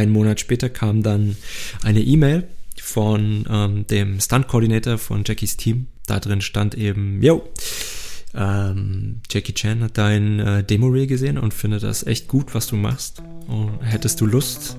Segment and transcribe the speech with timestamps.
[0.00, 1.36] einen Monat später kam dann
[1.82, 2.48] eine E-Mail
[2.80, 5.86] von ähm, dem Stunt-Koordinator von Jackies Team.
[6.06, 7.48] Da drin stand eben, yo,
[8.34, 12.76] ähm, Jackie Chan hat dein äh, Demo-Reel gesehen und findet das echt gut, was du
[12.76, 13.22] machst.
[13.46, 14.76] Und hättest du Lust,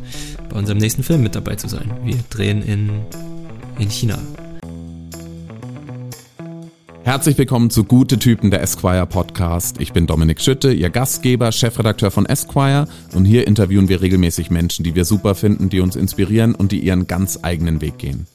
[0.49, 1.91] bei unserem nächsten Film mit dabei zu sein?
[2.03, 2.89] Wir drehen in,
[3.79, 4.19] in China.
[7.03, 9.81] Herzlich willkommen zu Gute Typen der Esquire Podcast.
[9.81, 14.83] Ich bin Dominik Schütte, Ihr Gastgeber, Chefredakteur von Esquire und hier interviewen wir regelmäßig Menschen,
[14.83, 18.27] die wir super finden, die uns inspirieren und die ihren ganz eigenen Weg gehen.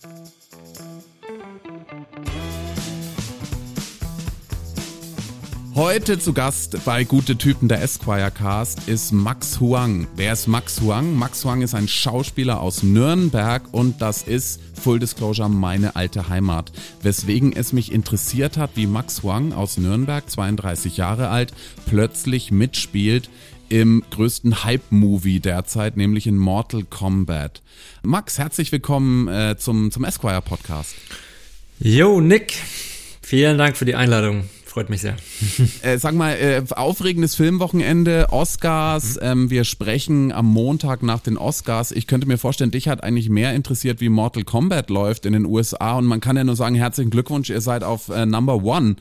[5.76, 10.06] Heute zu Gast bei Gute Typen der Esquire Cast ist Max Huang.
[10.16, 11.14] Wer ist Max Huang?
[11.14, 16.72] Max Huang ist ein Schauspieler aus Nürnberg und das ist Full Disclosure meine alte Heimat.
[17.02, 21.52] Weswegen es mich interessiert hat, wie Max Huang aus Nürnberg, 32 Jahre alt,
[21.84, 23.28] plötzlich mitspielt
[23.68, 27.60] im größten Hype-Movie derzeit, nämlich in Mortal Kombat.
[28.02, 30.94] Max, herzlich willkommen äh, zum, zum Esquire Podcast.
[31.78, 32.54] Yo, Nick.
[33.20, 34.48] Vielen Dank für die Einladung.
[34.76, 35.16] Freut mich sehr.
[35.80, 39.14] äh, sag mal, äh, aufregendes Filmwochenende, Oscars.
[39.14, 39.20] Mhm.
[39.22, 41.92] Ähm, wir sprechen am Montag nach den Oscars.
[41.92, 45.46] Ich könnte mir vorstellen, dich hat eigentlich mehr interessiert, wie Mortal Kombat läuft in den
[45.46, 45.96] USA.
[45.96, 48.96] Und man kann ja nur sagen, herzlichen Glückwunsch, ihr seid auf äh, Number One.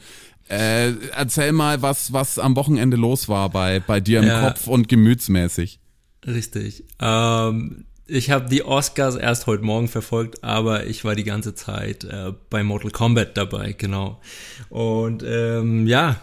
[0.48, 4.48] Äh, erzähl mal, was, was am Wochenende los war bei, bei dir im ja.
[4.48, 5.82] Kopf und gemütsmäßig.
[6.26, 6.86] Richtig.
[7.02, 12.04] Ähm, ich habe die Oscars erst heute Morgen verfolgt, aber ich war die ganze Zeit
[12.04, 14.22] äh, bei Mortal Kombat dabei, genau.
[14.70, 16.22] Und ähm, ja,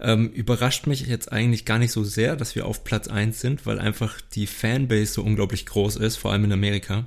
[0.00, 3.66] ähm, überrascht mich jetzt eigentlich gar nicht so sehr, dass wir auf Platz eins sind,
[3.66, 7.06] weil einfach die Fanbase so unglaublich groß ist, vor allem in Amerika.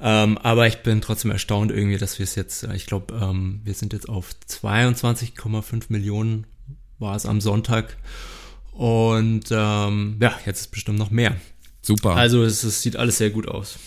[0.00, 3.74] Ähm, aber ich bin trotzdem erstaunt irgendwie, dass wir es jetzt, ich glaube, ähm, wir
[3.74, 6.46] sind jetzt auf 22,5 Millionen,
[6.98, 7.96] war es am Sonntag.
[8.72, 11.36] Und ähm, ja, jetzt ist bestimmt noch mehr.
[11.82, 12.16] Super.
[12.16, 13.78] Also es, es sieht alles sehr gut aus.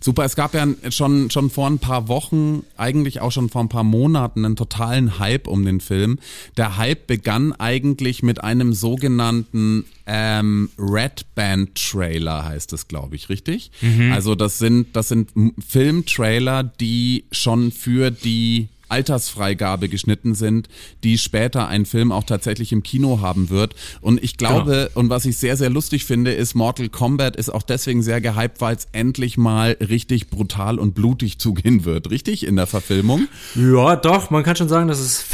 [0.00, 3.68] Super, es gab ja schon, schon vor ein paar Wochen, eigentlich auch schon vor ein
[3.68, 6.18] paar Monaten, einen totalen Hype um den Film.
[6.56, 13.28] Der Hype begann eigentlich mit einem sogenannten ähm, Red Band Trailer, heißt es, glaube ich,
[13.28, 13.70] richtig?
[13.80, 14.12] Mhm.
[14.12, 15.30] Also das sind, das sind
[15.66, 20.68] Filmtrailer, die schon für die Altersfreigabe geschnitten sind,
[21.02, 23.74] die später ein Film auch tatsächlich im Kino haben wird.
[24.00, 25.00] Und ich glaube, genau.
[25.00, 28.60] und was ich sehr, sehr lustig finde, ist Mortal Kombat ist auch deswegen sehr gehypt,
[28.60, 32.46] weil es endlich mal richtig brutal und blutig zugehen wird, richtig?
[32.46, 33.28] In der Verfilmung?
[33.54, 35.24] Ja, doch, man kann schon sagen, dass es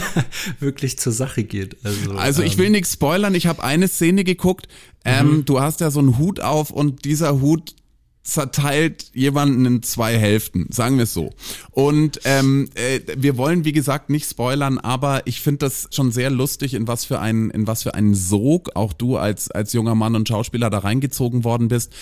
[0.60, 1.76] wirklich zur Sache geht.
[1.84, 4.68] Also, also ich will ähm, nichts spoilern, ich habe eine Szene geguckt,
[5.04, 5.44] ähm, mhm.
[5.44, 7.74] du hast ja so einen Hut auf und dieser Hut
[8.22, 11.30] zerteilt jemanden in zwei Hälften, sagen wir es so.
[11.70, 16.30] Und ähm, äh, wir wollen, wie gesagt, nicht spoilern, aber ich finde das schon sehr
[16.30, 19.94] lustig, in was für einen, in was für einen Sog auch du als als junger
[19.94, 21.92] Mann und Schauspieler da reingezogen worden bist.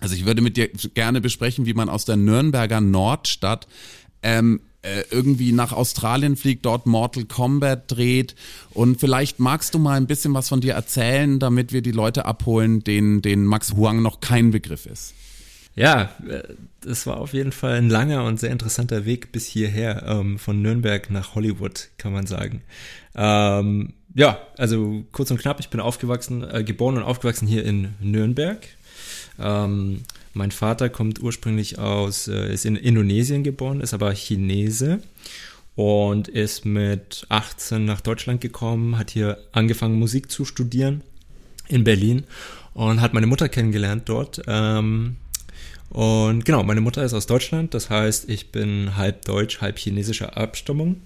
[0.00, 3.66] Also ich würde mit dir gerne besprechen, wie man aus der Nürnberger Nordstadt
[4.22, 8.36] ähm, äh, irgendwie nach Australien fliegt, dort Mortal Kombat dreht.
[8.70, 12.26] Und vielleicht magst du mal ein bisschen was von dir erzählen, damit wir die Leute
[12.26, 15.14] abholen, denen, denen Max Huang noch kein Begriff ist.
[15.78, 16.10] Ja,
[16.84, 20.60] es war auf jeden Fall ein langer und sehr interessanter Weg bis hierher, ähm, von
[20.60, 22.62] Nürnberg nach Hollywood, kann man sagen.
[23.14, 27.94] Ähm, ja, also kurz und knapp, ich bin aufgewachsen, äh, geboren und aufgewachsen hier in
[28.00, 28.58] Nürnberg.
[29.38, 30.02] Ähm,
[30.34, 34.98] mein Vater kommt ursprünglich aus, äh, ist in Indonesien geboren, ist aber Chinese
[35.76, 41.02] und ist mit 18 nach Deutschland gekommen, hat hier angefangen Musik zu studieren
[41.68, 42.24] in Berlin
[42.74, 44.42] und hat meine Mutter kennengelernt dort.
[44.48, 45.18] Ähm,
[45.90, 50.36] und genau, meine Mutter ist aus Deutschland, das heißt, ich bin halb deutsch, halb chinesischer
[50.36, 51.02] Abstammung.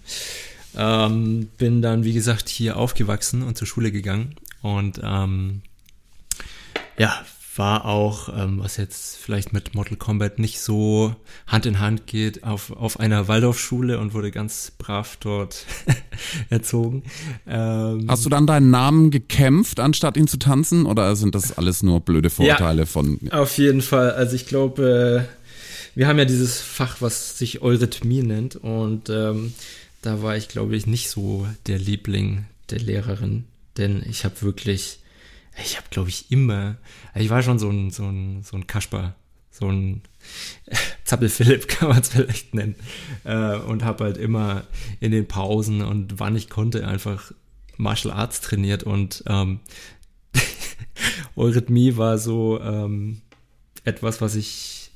[0.76, 4.34] Ähm, bin dann, wie gesagt, hier aufgewachsen und zur Schule gegangen.
[4.62, 5.62] Und ähm,
[6.96, 7.24] ja,
[7.56, 11.14] war auch, ähm, was jetzt vielleicht mit Mortal Kombat nicht so
[11.46, 15.66] Hand in Hand geht, auf, auf einer Waldorfschule und wurde ganz brav dort
[16.50, 17.02] erzogen.
[17.46, 20.86] Ähm, Hast du dann deinen Namen gekämpft, anstatt ihn zu tanzen?
[20.86, 23.18] Oder sind das alles nur blöde Vorteile ja, von.
[23.30, 24.12] Auf jeden Fall.
[24.12, 25.42] Also ich glaube, äh,
[25.94, 28.56] wir haben ja dieses Fach, was sich Eurythmie nennt.
[28.56, 29.52] Und ähm,
[30.00, 33.44] da war ich, glaube ich, nicht so der Liebling der Lehrerin.
[33.76, 34.98] Denn ich habe wirklich
[35.62, 36.76] ich habe, glaube ich, immer,
[37.14, 39.14] ich war schon so ein, so ein, so ein Kasper,
[39.50, 40.02] so ein
[41.04, 42.76] Zappel-Philipp kann man es vielleicht nennen.
[43.24, 44.64] Äh, und habe halt immer
[45.00, 47.32] in den Pausen und wann ich konnte einfach
[47.76, 49.60] Martial Arts trainiert und ähm,
[51.36, 53.20] Eurythmie war so ähm,
[53.84, 54.90] etwas, was ich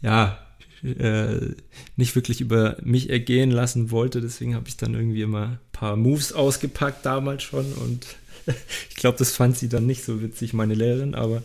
[0.00, 0.38] ja
[0.82, 1.54] äh,
[1.96, 4.20] nicht wirklich über mich ergehen lassen wollte.
[4.20, 8.06] Deswegen habe ich dann irgendwie immer ein paar Moves ausgepackt damals schon und
[8.90, 11.42] ich glaube, das fand sie dann nicht so witzig, meine Lehrerin, aber.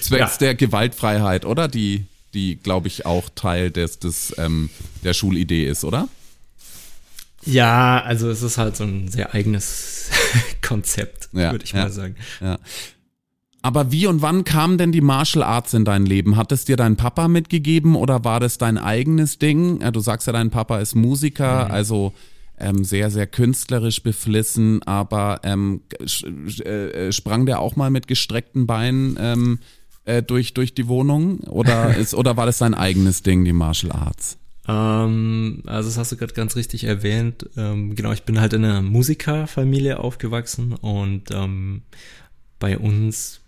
[0.00, 0.38] Zwecks ja.
[0.38, 1.68] der Gewaltfreiheit, oder?
[1.68, 4.70] Die, die glaube ich, auch Teil des, des, ähm,
[5.02, 6.08] der Schulidee ist, oder?
[7.46, 10.10] Ja, also es ist halt so ein sehr eigenes
[10.62, 12.16] Konzept, ja, würde ich ja, mal sagen.
[12.40, 12.58] Ja.
[13.62, 16.36] Aber wie und wann kamen denn die Martial Arts in dein Leben?
[16.36, 19.80] Hat es dir dein Papa mitgegeben oder war das dein eigenes Ding?
[19.92, 21.70] Du sagst ja, dein Papa ist Musiker, mhm.
[21.70, 22.12] also
[22.58, 25.82] ähm, sehr, sehr künstlerisch beflissen, aber ähm,
[26.64, 29.58] äh, sprang der auch mal mit gestreckten Beinen ähm,
[30.04, 31.40] äh, durch, durch die Wohnung?
[31.40, 34.38] Oder, ist, oder war das sein eigenes Ding, die Martial Arts?
[34.66, 37.48] Ähm, also das hast du gerade ganz richtig erwähnt.
[37.56, 41.82] Ähm, genau, ich bin halt in einer Musikerfamilie aufgewachsen und ähm,
[42.58, 43.40] bei uns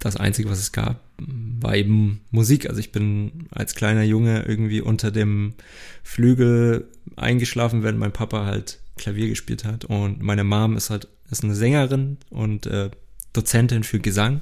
[0.00, 2.68] das Einzige, was es gab, war eben Musik.
[2.68, 5.54] Also ich bin als kleiner Junge irgendwie unter dem
[6.02, 9.84] Flügel eingeschlafen, wenn mein Papa halt Klavier gespielt hat.
[9.84, 12.90] Und meine Mom ist halt ist eine Sängerin und äh,
[13.32, 14.40] Dozentin für Gesang.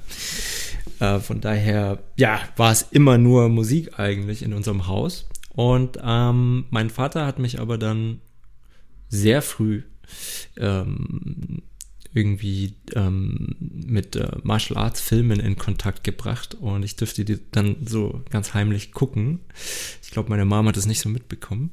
[0.99, 5.27] Äh, von daher, ja, war es immer nur Musik eigentlich in unserem Haus.
[5.49, 8.21] Und ähm, mein Vater hat mich aber dann
[9.09, 9.83] sehr früh
[10.57, 11.63] ähm,
[12.13, 17.77] irgendwie ähm, mit äh, Martial Arts Filmen in Kontakt gebracht und ich dürfte die dann
[17.85, 19.39] so ganz heimlich gucken.
[20.01, 21.71] Ich glaube, meine Mama hat das nicht so mitbekommen.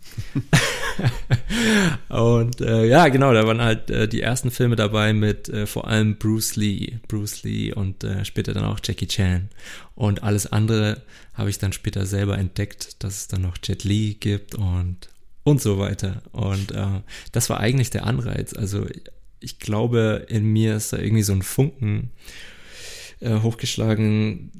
[2.08, 5.86] und äh, ja, genau, da waren halt äh, die ersten Filme dabei mit äh, vor
[5.86, 9.48] allem Bruce Lee, Bruce Lee und äh, später dann auch Jackie Chan.
[9.94, 11.02] Und alles andere
[11.34, 15.08] habe ich dann später selber entdeckt, dass es dann noch Jet Li gibt und
[15.44, 16.22] und so weiter.
[16.32, 17.02] Und äh,
[17.32, 18.54] das war eigentlich der Anreiz.
[18.54, 18.86] Also
[19.44, 22.11] ich glaube, in mir ist da irgendwie so ein Funken
[23.20, 24.50] äh, hochgeschlagen.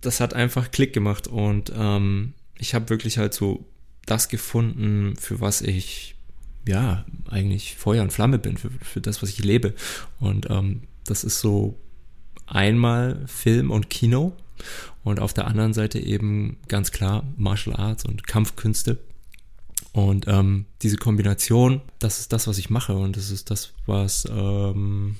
[0.00, 3.64] Das hat einfach Klick gemacht und ähm, ich habe wirklich halt so
[4.04, 6.16] das gefunden, für was ich
[6.66, 9.74] ja eigentlich Feuer und Flamme bin, für, für das, was ich lebe.
[10.18, 11.78] Und ähm, das ist so
[12.46, 14.32] einmal Film und Kino
[15.04, 18.98] und auf der anderen Seite eben ganz klar Martial Arts und Kampfkünste.
[19.92, 24.26] Und ähm, diese Kombination, das ist das, was ich mache und das ist das, was,
[24.30, 25.16] ähm,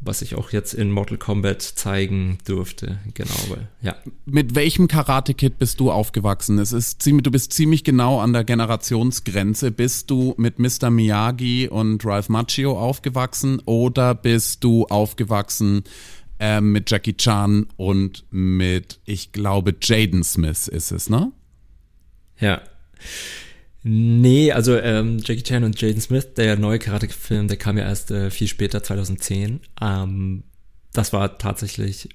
[0.00, 2.98] was ich auch jetzt in Mortal Kombat zeigen durfte.
[3.14, 3.96] Genau, weil, ja.
[4.26, 6.58] Mit welchem Karate-Kid bist du aufgewachsen?
[6.58, 9.70] Es ist ziemlich, du bist ziemlich genau an der Generationsgrenze.
[9.70, 10.90] Bist du mit Mr.
[10.90, 15.84] Miyagi und Ralph Macchio aufgewachsen oder bist du aufgewachsen
[16.38, 21.32] äh, mit Jackie Chan und mit, ich glaube, Jaden Smith ist es, ne?
[22.38, 22.60] Ja.
[23.86, 28.10] Nee, also ähm, Jackie Chan und Jaden Smith, der neue Karate-Film, der kam ja erst
[28.10, 29.60] äh, viel später, 2010.
[29.78, 30.44] Ähm,
[30.94, 32.08] das war tatsächlich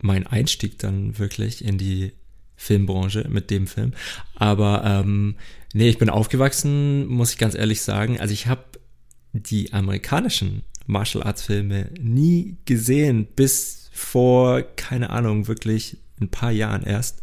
[0.00, 2.12] mein Einstieg dann wirklich in die
[2.56, 3.92] Filmbranche mit dem Film.
[4.34, 5.36] Aber ähm,
[5.74, 8.18] nee, ich bin aufgewachsen, muss ich ganz ehrlich sagen.
[8.18, 8.64] Also ich habe
[9.34, 16.82] die amerikanischen Martial Arts Filme nie gesehen, bis vor, keine Ahnung, wirklich ein paar Jahren
[16.82, 17.20] erst,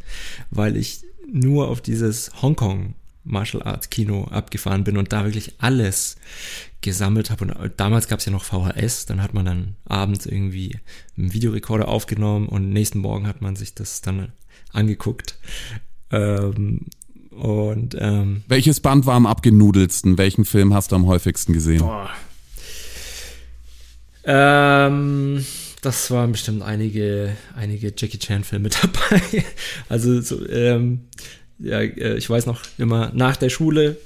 [0.51, 1.01] weil ich
[1.31, 2.93] nur auf dieses Hongkong
[3.27, 6.15] Martial Arts Kino abgefahren bin und da wirklich alles
[6.81, 7.45] gesammelt habe.
[7.45, 10.79] Und damals gab es ja noch VHS, dann hat man dann abends irgendwie
[11.17, 14.31] einen Videorekorder aufgenommen und nächsten Morgen hat man sich das dann
[14.73, 15.37] angeguckt.
[16.11, 16.85] Ähm,
[17.31, 20.17] und ähm, welches Band war am abgenudelsten?
[20.17, 21.79] Welchen Film hast du am häufigsten gesehen?
[21.79, 22.09] Boah.
[24.23, 25.45] Ähm,
[25.81, 29.45] das waren bestimmt einige, einige Jackie Chan Filme dabei.
[29.87, 31.01] Also so, ähm,
[31.59, 33.97] ja, äh, ich weiß noch immer nach der Schule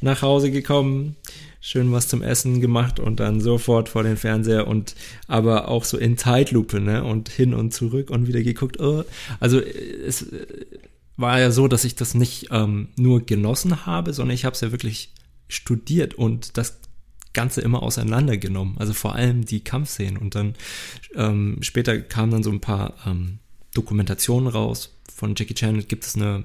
[0.00, 1.16] nach Hause gekommen,
[1.60, 4.94] schön was zum Essen gemacht und dann sofort vor den Fernseher und
[5.26, 7.04] aber auch so in Zeitlupe, ne?
[7.04, 8.80] Und hin und zurück und wieder geguckt.
[8.80, 9.04] Oh.
[9.38, 10.46] Also es äh,
[11.16, 14.62] war ja so, dass ich das nicht ähm, nur genossen habe, sondern ich habe es
[14.62, 15.12] ja wirklich
[15.48, 16.80] studiert und das
[17.32, 18.78] Ganze immer auseinandergenommen.
[18.78, 20.16] Also vor allem die Kampfszenen.
[20.16, 20.54] Und dann
[21.14, 23.38] ähm, später kamen dann so ein paar ähm,
[23.74, 26.44] Dokumentationen raus, von Jackie Chan gibt es eine,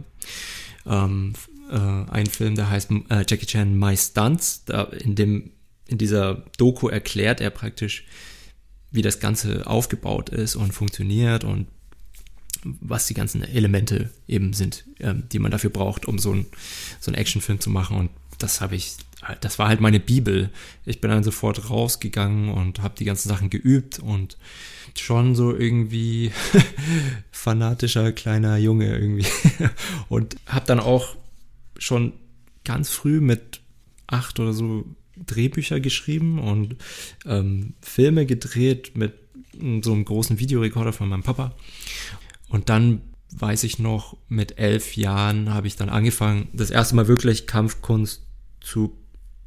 [0.85, 1.33] ähm,
[1.71, 4.65] äh, einen Film, der heißt äh, Jackie Chan My Stunts.
[4.65, 5.51] Da in, dem,
[5.87, 8.03] in dieser Doku erklärt er praktisch,
[8.91, 11.67] wie das Ganze aufgebaut ist und funktioniert und
[12.65, 16.45] was die ganzen Elemente eben sind, ähm, die man dafür braucht, um so, ein,
[16.99, 17.97] so einen Actionfilm zu machen.
[17.97, 18.95] Und das habe ich,
[19.41, 20.49] das war halt meine Bibel.
[20.85, 24.37] Ich bin dann sofort rausgegangen und habe die ganzen Sachen geübt und
[24.97, 26.31] schon so irgendwie
[27.31, 29.27] fanatischer kleiner Junge irgendwie.
[30.09, 31.17] Und habe dann auch
[31.77, 32.13] schon
[32.63, 33.59] ganz früh mit
[34.07, 34.85] acht oder so
[35.17, 36.75] Drehbücher geschrieben und
[37.25, 39.13] ähm, Filme gedreht mit
[39.81, 41.55] so einem großen Videorekorder von meinem Papa.
[42.49, 43.01] Und dann
[43.31, 48.23] weiß ich noch, mit elf Jahren habe ich dann angefangen, das erste Mal wirklich Kampfkunst
[48.61, 48.97] zu,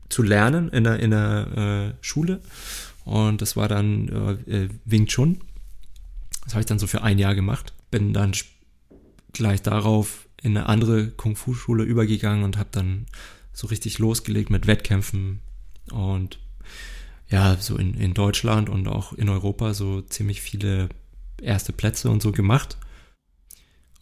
[0.09, 2.41] zu lernen in der, in der äh, Schule
[3.05, 4.09] und das war dann
[4.47, 5.41] äh, äh Wing Chun.
[6.45, 7.73] Das habe ich dann so für ein Jahr gemacht.
[7.91, 8.33] Bin dann
[9.33, 13.07] gleich darauf in eine andere Kung-Fu-Schule übergegangen und habe dann
[13.53, 15.41] so richtig losgelegt mit Wettkämpfen
[15.91, 16.39] und
[17.31, 20.89] ja, so in, in Deutschland und auch in Europa so ziemlich viele
[21.43, 22.77] erste Plätze und so gemacht.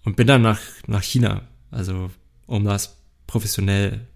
[0.04, 2.10] Und bin dann nach, nach China, also
[2.46, 2.96] um das
[3.26, 4.06] professionell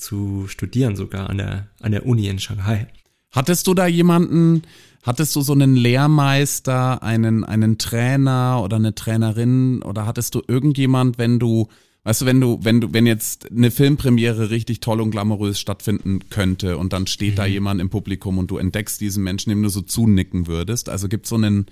[0.00, 2.86] zu studieren, sogar an der, an der Uni in Shanghai.
[3.30, 4.62] Hattest du da jemanden,
[5.02, 11.18] hattest du so einen Lehrmeister, einen, einen Trainer oder eine Trainerin oder hattest du irgendjemand,
[11.18, 11.68] wenn du,
[12.02, 16.28] weißt du, wenn du, wenn du, wenn jetzt eine Filmpremiere richtig toll und glamourös stattfinden
[16.28, 17.36] könnte und dann steht mhm.
[17.36, 20.88] da jemand im Publikum und du entdeckst diesen Menschen, dem du so zunicken würdest.
[20.88, 21.66] Also gibt so einen,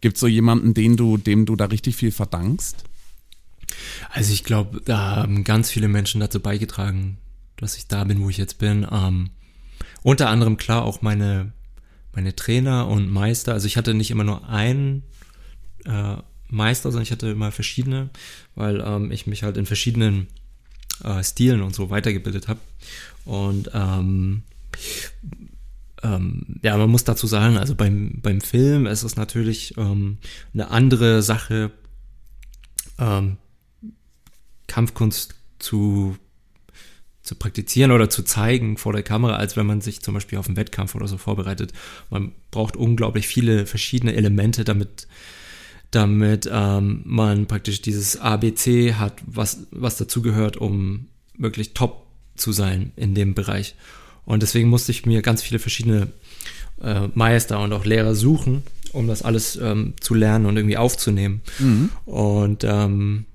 [0.00, 2.84] gibt so jemanden, den du, dem du da richtig viel verdankst?
[4.10, 7.18] Also ich glaube, da haben ganz viele Menschen dazu beigetragen,
[7.58, 8.86] dass ich da bin, wo ich jetzt bin.
[8.90, 9.30] Ähm,
[10.02, 11.52] unter anderem klar auch meine,
[12.12, 13.52] meine Trainer und Meister.
[13.52, 15.02] Also ich hatte nicht immer nur einen
[15.84, 16.16] äh,
[16.48, 18.10] Meister, sondern ich hatte immer verschiedene,
[18.54, 20.28] weil ähm, ich mich halt in verschiedenen
[21.04, 22.60] äh, Stilen und so weitergebildet habe.
[23.24, 24.42] Und ähm,
[26.02, 30.18] ähm, ja, man muss dazu sagen, also beim, beim Film ist es natürlich ähm,
[30.54, 31.70] eine andere Sache,
[32.98, 33.36] ähm,
[34.66, 36.16] Kampfkunst zu
[37.28, 40.46] zu praktizieren oder zu zeigen vor der Kamera, als wenn man sich zum Beispiel auf
[40.46, 41.74] einen Wettkampf oder so vorbereitet.
[42.08, 45.06] Man braucht unglaublich viele verschiedene Elemente, damit,
[45.90, 52.92] damit ähm, man praktisch dieses ABC hat, was, was dazugehört, um wirklich top zu sein
[52.96, 53.74] in dem Bereich.
[54.24, 56.08] Und deswegen musste ich mir ganz viele verschiedene
[56.80, 61.42] äh, Meister und auch Lehrer suchen, um das alles ähm, zu lernen und irgendwie aufzunehmen.
[61.58, 61.90] Mhm.
[62.06, 63.26] Und ähm,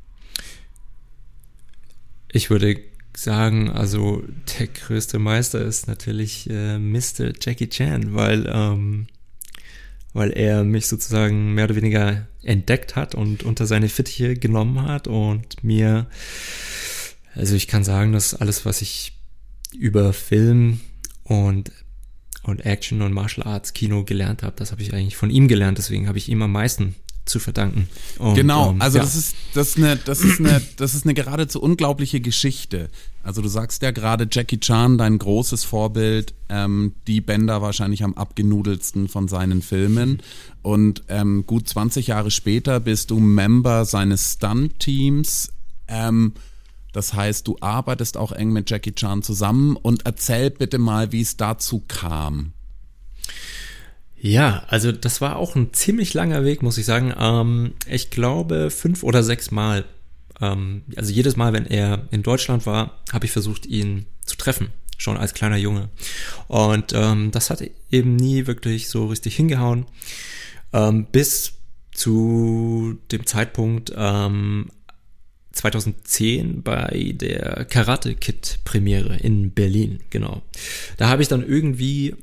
[2.32, 2.76] ich würde
[3.16, 4.24] sagen, also
[4.60, 7.32] der größte Meister ist natürlich äh, Mr.
[7.40, 9.08] Jackie Chan, weil, ähm,
[10.14, 15.08] weil er mich sozusagen mehr oder weniger entdeckt hat und unter seine Fittiche genommen hat
[15.08, 16.08] und mir,
[17.36, 19.18] also ich kann sagen, dass alles, was ich
[19.78, 20.80] über Film
[21.24, 21.72] und
[22.44, 25.78] und Action und Martial Arts Kino gelernt habe, das habe ich eigentlich von ihm gelernt,
[25.78, 26.94] deswegen habe ich ihm am meisten
[27.26, 27.88] zu verdanken.
[28.20, 29.04] Und, genau, ähm, also ja.
[29.04, 32.90] das ist das ist eine das ist eine das ist eine geradezu unglaubliche Geschichte.
[33.24, 38.16] Also du sagst ja gerade Jackie Chan, dein großes Vorbild, ähm, die Bänder wahrscheinlich am
[38.16, 40.22] abgenudelsten von seinen Filmen.
[40.62, 45.54] Und ähm, gut 20 Jahre später bist du Member seines Stunt-Teams.
[45.88, 46.34] Ähm,
[46.92, 51.22] das heißt, du arbeitest auch eng mit Jackie Chan zusammen und erzähl bitte mal, wie
[51.22, 52.52] es dazu kam.
[54.24, 57.14] Ja, also das war auch ein ziemlich langer Weg, muss ich sagen.
[57.20, 59.84] Ähm, ich glaube fünf oder sechs Mal.
[60.40, 64.70] Ähm, also jedes Mal, wenn er in Deutschland war, habe ich versucht, ihn zu treffen,
[64.98, 65.90] schon als kleiner Junge.
[66.48, 69.88] Und ähm, das hat eben nie wirklich so richtig hingehauen,
[70.72, 71.56] ähm, bis
[71.92, 80.44] zu dem Zeitpunkt 2010 ähm, bei der Karate Kid Premiere in Berlin, genau.
[80.96, 82.16] Da habe ich dann irgendwie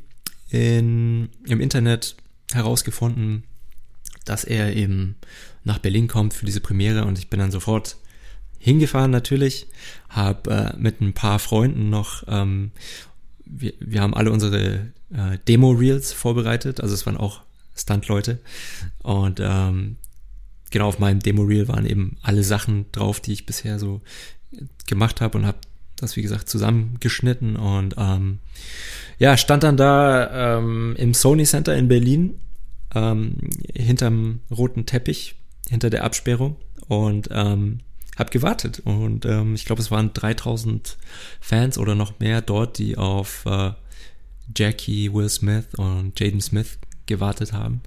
[0.50, 2.16] in, im Internet
[2.52, 3.44] herausgefunden,
[4.24, 5.16] dass er eben
[5.64, 7.96] nach Berlin kommt für diese Premiere und ich bin dann sofort
[8.58, 9.66] hingefahren natürlich,
[10.08, 12.72] habe äh, mit ein paar Freunden noch, ähm,
[13.44, 17.42] wir, wir haben alle unsere äh, Demo-Reels vorbereitet, also es waren auch
[17.74, 18.38] Stunt-Leute
[19.02, 19.96] und ähm,
[20.70, 24.02] genau auf meinem Demo-Reel waren eben alle Sachen drauf, die ich bisher so
[24.86, 25.58] gemacht habe und habe
[26.02, 28.38] das wie gesagt zusammengeschnitten und ähm,
[29.18, 32.40] ja, stand dann da ähm, im Sony Center in Berlin
[32.94, 33.36] ähm,
[33.74, 35.36] hinterm roten Teppich,
[35.68, 36.56] hinter der Absperrung
[36.88, 37.80] und ähm,
[38.18, 38.80] habe gewartet.
[38.84, 40.98] Und ähm, ich glaube, es waren 3000
[41.40, 43.72] Fans oder noch mehr dort, die auf äh,
[44.56, 47.82] Jackie, Will Smith und Jaden Smith gewartet haben.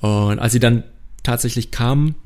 [0.00, 0.84] Und als sie dann
[1.22, 2.16] tatsächlich kamen,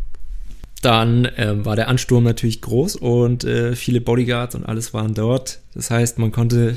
[0.82, 5.60] dann äh, war der Ansturm natürlich groß und äh, viele Bodyguards und alles waren dort.
[5.74, 6.76] Das heißt, man konnte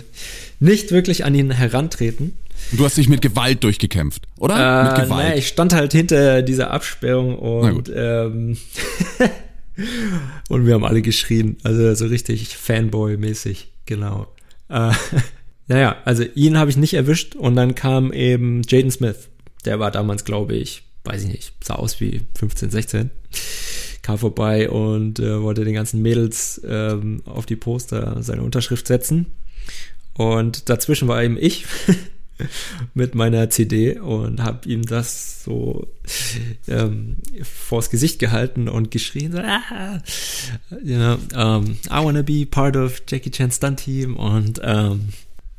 [0.60, 2.38] nicht wirklich an ihn herantreten.
[2.72, 4.56] Du hast dich mit Gewalt durchgekämpft, oder?
[4.56, 5.10] Äh, mit Gewalt.
[5.10, 8.58] Naja, ich stand halt hinter dieser Absperrung und ähm,
[10.50, 14.27] und wir haben alle geschrien, also so richtig Fanboy-mäßig, genau.
[14.70, 14.91] Äh,
[15.68, 19.29] naja, also ihn habe ich nicht erwischt und dann kam eben Jaden Smith.
[19.65, 23.12] Der war damals, glaube ich, weiß ich nicht, sah aus wie 15, 16
[24.10, 29.28] kam vorbei und äh, wollte den ganzen Mädels ähm, auf die Poster seine Unterschrift setzen.
[30.16, 31.66] Und dazwischen war eben ich
[32.96, 35.88] mit meiner CD und habe ihm das so
[36.68, 40.01] ähm, vors Gesicht gehalten und geschrien, so, ah,
[40.84, 45.10] you know, um, I wanna be part of Jackie Chan's Stunt Team und ähm,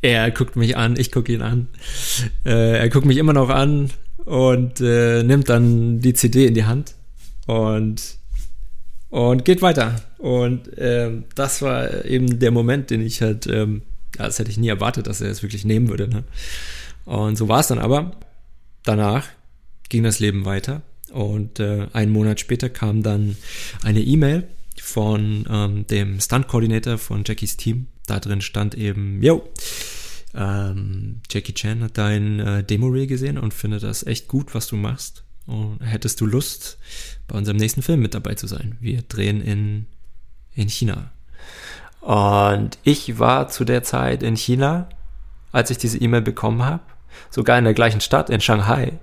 [0.02, 1.68] er guckt mich an, ich gucke ihn an.
[2.44, 3.90] Äh, er guckt mich immer noch an
[4.24, 6.96] und äh, nimmt dann die CD in die Hand
[7.46, 8.18] und
[9.10, 10.00] und geht weiter.
[10.18, 13.82] Und ähm, das war eben der Moment, den ich halt, ähm,
[14.16, 16.08] ja, das hätte ich nie erwartet, dass er es wirklich nehmen würde.
[16.08, 16.24] Ne?
[17.04, 18.12] Und so war es dann aber.
[18.84, 19.26] Danach
[19.88, 23.36] ging das Leben weiter und äh, einen Monat später kam dann
[23.82, 24.46] eine E-Mail
[24.80, 27.88] von ähm, dem Stunt-Koordinator von Jackies Team.
[28.06, 29.48] Da drin stand eben, yo,
[30.34, 34.76] ähm, Jackie Chan hat dein äh, Demo-Reel gesehen und findet das echt gut, was du
[34.76, 35.24] machst.
[35.46, 36.78] Und hättest du Lust,
[37.26, 38.76] bei unserem nächsten Film mit dabei zu sein?
[38.80, 39.86] Wir drehen in,
[40.54, 41.10] in China.
[42.00, 44.88] Und ich war zu der Zeit in China,
[45.52, 46.82] als ich diese E-Mail bekommen habe,
[47.30, 48.98] sogar in der gleichen Stadt, in Shanghai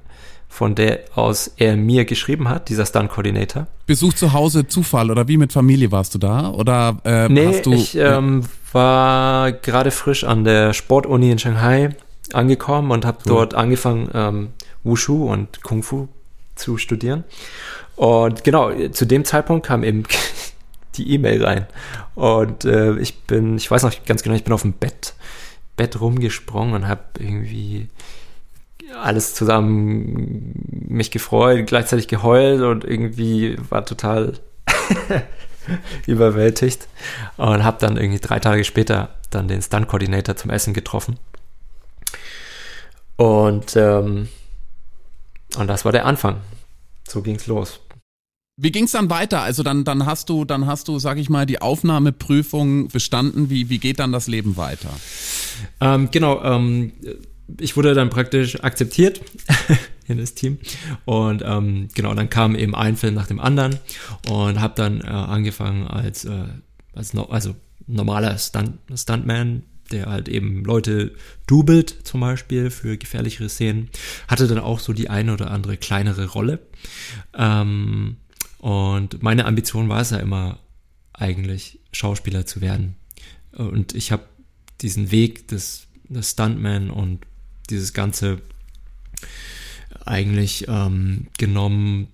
[0.48, 3.68] von der aus er mir geschrieben hat, dieser Stunt-Coordinator.
[3.86, 6.50] Besuch zu Hause Zufall oder wie mit Familie warst du da?
[6.50, 7.74] Oder äh, nee, hast du.
[7.74, 11.96] Ich ähm, war gerade frisch an der Sportuni in Shanghai
[12.34, 13.34] angekommen und habe cool.
[13.34, 14.50] dort angefangen, ähm,
[14.84, 16.08] Wushu und Kung Fu
[16.58, 17.24] zu studieren.
[17.96, 20.04] Und genau, zu dem Zeitpunkt kam eben
[20.96, 21.68] die E-Mail rein.
[22.16, 25.14] Und äh, ich bin, ich weiß noch ganz genau, ich bin auf dem Bett,
[25.76, 27.90] Bett rumgesprungen und habe irgendwie
[28.96, 30.54] alles zusammen
[30.88, 34.34] mich gefreut, gleichzeitig geheult und irgendwie war total
[36.08, 36.88] überwältigt
[37.36, 41.20] und habe dann irgendwie drei Tage später dann den Stunt-Coordinator zum Essen getroffen.
[43.18, 44.30] Und, ähm,
[45.58, 46.38] und das war der Anfang.
[47.08, 47.80] So ging's los.
[48.60, 49.42] Wie ging's dann weiter?
[49.42, 53.52] Also dann, dann hast du, dann hast du, sag ich mal, die Aufnahmeprüfung bestanden.
[53.52, 54.90] Wie, wie geht dann das Leben weiter?
[55.80, 56.92] Ähm, genau, ähm,
[57.60, 59.22] ich wurde dann praktisch akzeptiert
[60.08, 60.58] in das Team
[61.06, 63.78] und ähm, genau dann kam eben ein Film nach dem anderen
[64.30, 66.46] und habe dann äh, angefangen als äh,
[66.94, 71.14] als no also normaler Stunt Stuntman der halt eben Leute
[71.46, 73.90] dubelt zum Beispiel für gefährlichere Szenen
[74.28, 76.60] hatte dann auch so die eine oder andere kleinere Rolle.
[77.34, 78.18] Ähm,
[78.60, 80.60] und meine Ambition war es ja immer
[81.14, 82.96] eigentlich Schauspieler zu werden.
[83.52, 84.24] Und ich habe
[84.82, 87.26] diesen Weg des, des Stuntman und
[87.70, 88.42] dieses Ganze
[90.06, 92.08] eigentlich ähm, genommen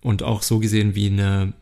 [0.00, 1.54] und auch so gesehen wie eine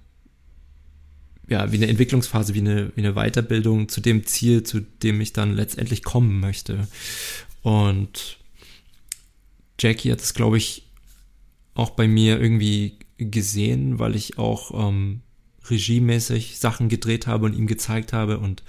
[1.50, 5.34] ja, wie eine Entwicklungsphase, wie eine, wie eine Weiterbildung zu dem Ziel, zu dem ich
[5.34, 6.88] dann letztendlich kommen möchte.
[7.62, 8.38] Und
[9.78, 10.86] Jackie hat es, glaube ich,
[11.74, 15.20] auch bei mir irgendwie gesehen, weil ich auch ähm,
[15.68, 18.62] regiemäßig Sachen gedreht habe und ihm gezeigt habe und,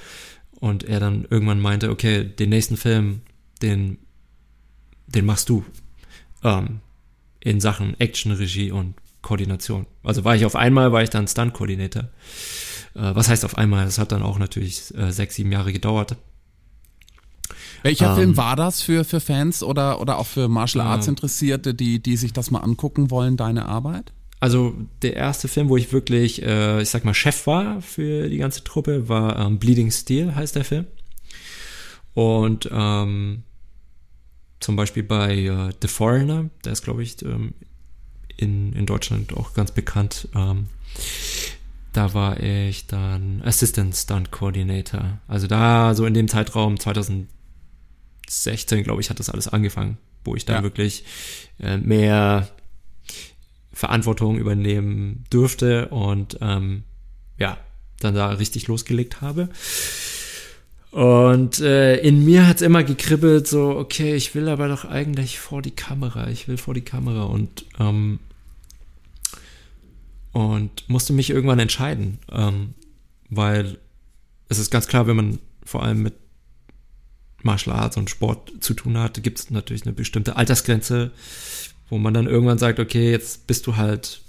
[0.60, 3.22] und er dann irgendwann meinte, okay, den nächsten Film,
[3.62, 3.98] den
[5.16, 5.66] den machst du
[6.44, 6.80] ähm,
[7.40, 9.86] in Sachen Action, Regie und Koordination.
[10.04, 12.10] Also war ich auf einmal, war ich dann Stunt-Koordinator.
[12.96, 13.86] Äh, was heißt auf einmal?
[13.86, 16.16] Das hat dann auch natürlich äh, sechs, sieben Jahre gedauert.
[17.84, 21.74] Welcher ähm, Film war das für, für Fans oder, oder auch für Martial Arts Interessierte,
[21.74, 24.14] die, die sich das mal angucken wollen, deine Arbeit?
[24.40, 28.38] Also der erste Film, wo ich wirklich, äh, ich sag mal, Chef war für die
[28.38, 30.88] ganze Truppe, war ähm, Bleeding Steel, heißt der Film.
[32.14, 33.44] Und ähm,
[34.60, 37.54] zum Beispiel bei äh, The Foreigner, der ist, glaube ich, ähm,
[38.36, 40.28] in, in Deutschland auch ganz bekannt.
[41.94, 45.20] Da war ich dann Assistant Stunt Coordinator.
[45.28, 47.28] Also da so in dem Zeitraum 2016,
[48.84, 50.64] glaube ich, hat das alles angefangen, wo ich dann ja.
[50.64, 51.04] wirklich
[51.60, 52.48] äh, mehr
[53.74, 56.84] Verantwortung übernehmen dürfte und ähm,
[57.38, 57.58] ja,
[58.00, 59.50] dann da richtig losgelegt habe.
[60.92, 65.62] Und äh, in mir hat's immer gekribbelt, so, okay, ich will aber doch eigentlich vor
[65.62, 68.20] die Kamera, ich will vor die Kamera und, ähm,
[70.32, 72.74] und musste mich irgendwann entscheiden, ähm,
[73.30, 73.78] weil
[74.50, 76.14] es ist ganz klar, wenn man vor allem mit
[77.44, 81.12] Martial Arts und Sport zu tun hat, gibt es natürlich eine bestimmte Altersgrenze,
[81.90, 84.22] wo man dann irgendwann sagt, okay, jetzt bist du halt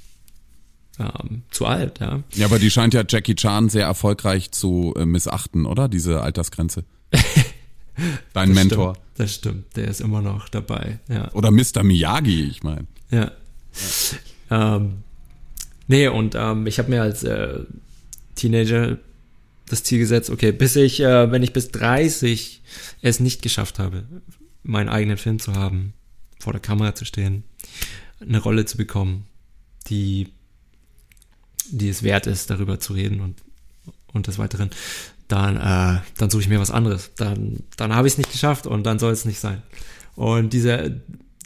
[0.99, 2.23] ähm, zu alt, ja.
[2.35, 5.89] Ja, aber die scheint ja Jackie Chan sehr erfolgreich zu äh, missachten, oder?
[5.89, 6.85] Diese Altersgrenze.
[8.33, 8.95] Dein das Mentor.
[8.95, 11.31] Stimmt, das stimmt, der ist immer noch dabei, ja.
[11.33, 11.83] Oder Mr.
[11.83, 12.87] Miyagi, ich meine.
[13.11, 13.31] Ja.
[14.51, 14.77] ja.
[14.77, 15.05] Ähm,
[15.87, 17.61] nee, und ähm, ich habe mir als äh,
[18.35, 18.99] Teenager
[19.69, 22.63] das Ziel gesetzt, okay, bis ich, äh, wenn ich bis 30
[23.01, 24.05] es nicht geschafft habe,
[24.63, 25.95] meinen eigenen Film zu haben,
[26.39, 27.45] vor der Kamera zu stehen,
[28.21, 29.25] eine Rolle zu bekommen,
[29.89, 30.29] die
[31.71, 33.43] die es wert ist, darüber zu reden und,
[34.13, 34.71] und des Weiteren,
[35.29, 37.13] dann, äh, dann suche ich mir was anderes.
[37.17, 39.63] Dann, dann habe ich es nicht geschafft und dann soll es nicht sein.
[40.15, 40.91] Und dieser,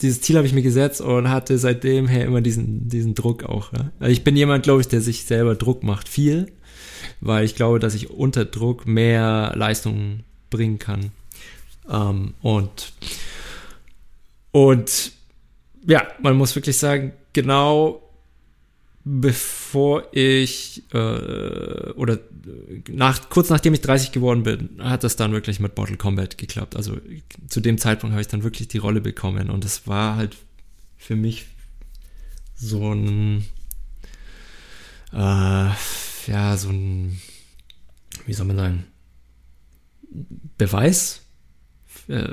[0.03, 3.73] dieses Ziel habe ich mir gesetzt und hatte seitdem her immer diesen, diesen Druck auch.
[3.73, 3.91] Ja?
[3.99, 6.53] Also ich bin jemand, glaube ich, der sich selber Druck macht, viel,
[7.21, 11.13] weil ich glaube, dass ich unter Druck mehr Leistung bringen kann.
[11.91, 12.93] Ähm, und,
[14.53, 15.13] und
[15.87, 18.03] ja, man muss wirklich sagen, genau
[19.09, 22.19] bevor ich äh, oder
[22.89, 26.75] nach, kurz nachdem ich 30 geworden bin, hat das dann wirklich mit Mortal Kombat geklappt.
[26.75, 26.99] Also
[27.47, 30.37] zu dem Zeitpunkt habe ich dann wirklich die Rolle bekommen und es war halt
[30.97, 31.47] für mich
[32.57, 33.45] so ein
[35.13, 35.71] äh,
[36.27, 37.21] ja so ein
[38.27, 38.85] wie soll man sagen
[40.59, 41.23] Beweis
[42.09, 42.29] äh,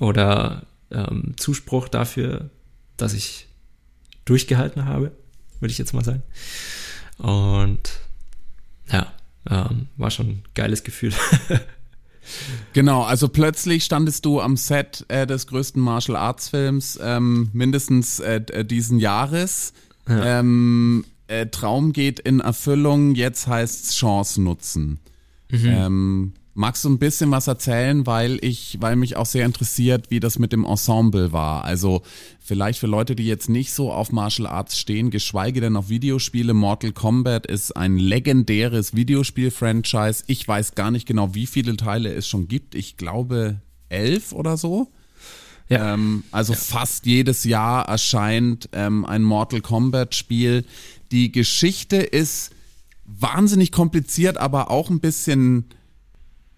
[0.00, 2.48] oder ähm, Zuspruch dafür,
[2.96, 3.49] dass ich
[4.30, 5.12] durchgehalten habe,
[5.58, 6.22] würde ich jetzt mal sagen.
[7.18, 7.90] Und
[8.90, 9.12] ja,
[9.48, 11.12] ähm, war schon ein geiles Gefühl.
[12.74, 18.20] Genau, also plötzlich standest du am Set äh, des größten Martial Arts Films ähm, mindestens
[18.20, 19.72] äh, äh diesen Jahres.
[20.08, 20.38] Ja.
[20.38, 25.00] Ähm, äh, Traum geht in Erfüllung, jetzt heißt es Chance nutzen.
[25.50, 25.66] Mhm.
[25.66, 30.18] Ähm, Magst du ein bisschen was erzählen, weil ich, weil mich auch sehr interessiert, wie
[30.18, 31.64] das mit dem Ensemble war.
[31.64, 32.02] Also
[32.40, 36.52] vielleicht für Leute, die jetzt nicht so auf Martial Arts stehen, geschweige denn auf Videospiele.
[36.52, 40.24] Mortal Kombat ist ein legendäres Videospiel-Franchise.
[40.26, 42.74] Ich weiß gar nicht genau, wie viele Teile es schon gibt.
[42.74, 44.88] Ich glaube elf oder so.
[45.68, 45.94] Ja.
[45.94, 46.58] Ähm, also ja.
[46.58, 50.64] fast jedes Jahr erscheint ähm, ein Mortal Kombat Spiel.
[51.12, 52.50] Die Geschichte ist
[53.06, 55.66] wahnsinnig kompliziert, aber auch ein bisschen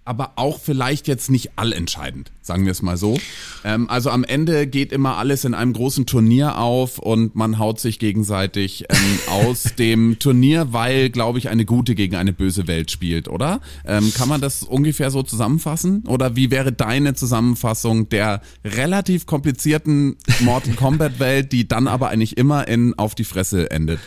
[0.04, 3.18] aber auch vielleicht jetzt nicht allentscheidend, sagen wir es mal so.
[3.64, 7.78] Ähm, also am Ende geht immer alles in einem großen Turnier auf und man haut
[7.78, 12.90] sich gegenseitig ähm, aus dem Turnier, weil, glaube ich, eine gute gegen eine böse Welt
[12.90, 13.60] spielt, oder?
[13.84, 16.04] Ähm, kann man das ungefähr so zusammenfassen?
[16.08, 22.36] Oder wie wäre deine Zusammenfassung der relativ komplizierten Mortal Kombat Welt, die dann aber eigentlich
[22.36, 24.00] immer in auf die Fresse endet?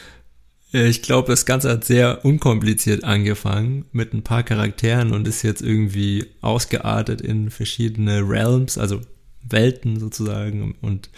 [0.75, 5.41] Äh, ich glaube, das Ganze hat sehr unkompliziert angefangen mit ein paar Charakteren und ist
[5.41, 9.01] jetzt irgendwie ausgeartet in verschiedene Realms, also
[9.47, 11.09] Welten sozusagen und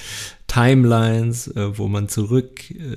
[0.47, 2.95] Timelines, äh, wo man zurück äh,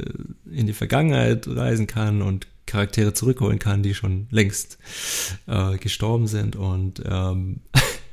[0.50, 4.78] in die Vergangenheit reisen kann und Charaktere zurückholen kann, die schon längst
[5.80, 6.54] gestorben sind.
[6.54, 7.62] Und ähm,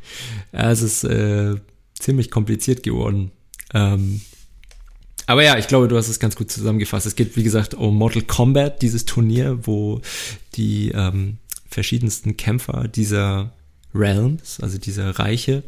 [0.52, 1.58] es ist äh,
[1.94, 3.30] ziemlich kompliziert geworden.
[3.76, 4.22] Ähm,
[5.28, 7.06] aber ja, ich glaube, du hast es ganz gut zusammengefasst.
[7.06, 10.02] Es geht, wie gesagt, um Mortal Kombat, dieses Turnier, wo
[10.56, 11.38] die ähm,
[11.70, 13.52] verschiedensten Kämpfer dieser
[13.94, 15.64] Realms, also dieser Reiche,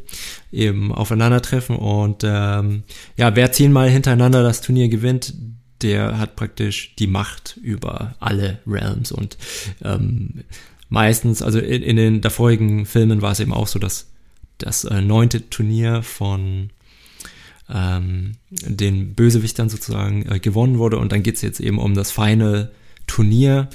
[0.52, 2.84] eben aufeinandertreffen und ähm,
[3.18, 5.34] ja, wer zehnmal hintereinander das Turnier gewinnt,
[5.82, 9.38] der hat praktisch die Macht über alle Realms und
[9.84, 10.44] ähm,
[10.90, 14.08] meistens, also in, in den davorigen Filmen war es eben auch so, dass
[14.58, 16.70] das äh, neunte Turnier von
[17.70, 20.98] ähm, den Bösewichtern sozusagen äh, gewonnen wurde.
[20.98, 22.72] Und dann geht es jetzt eben um das Final
[23.08, 23.70] Turnier.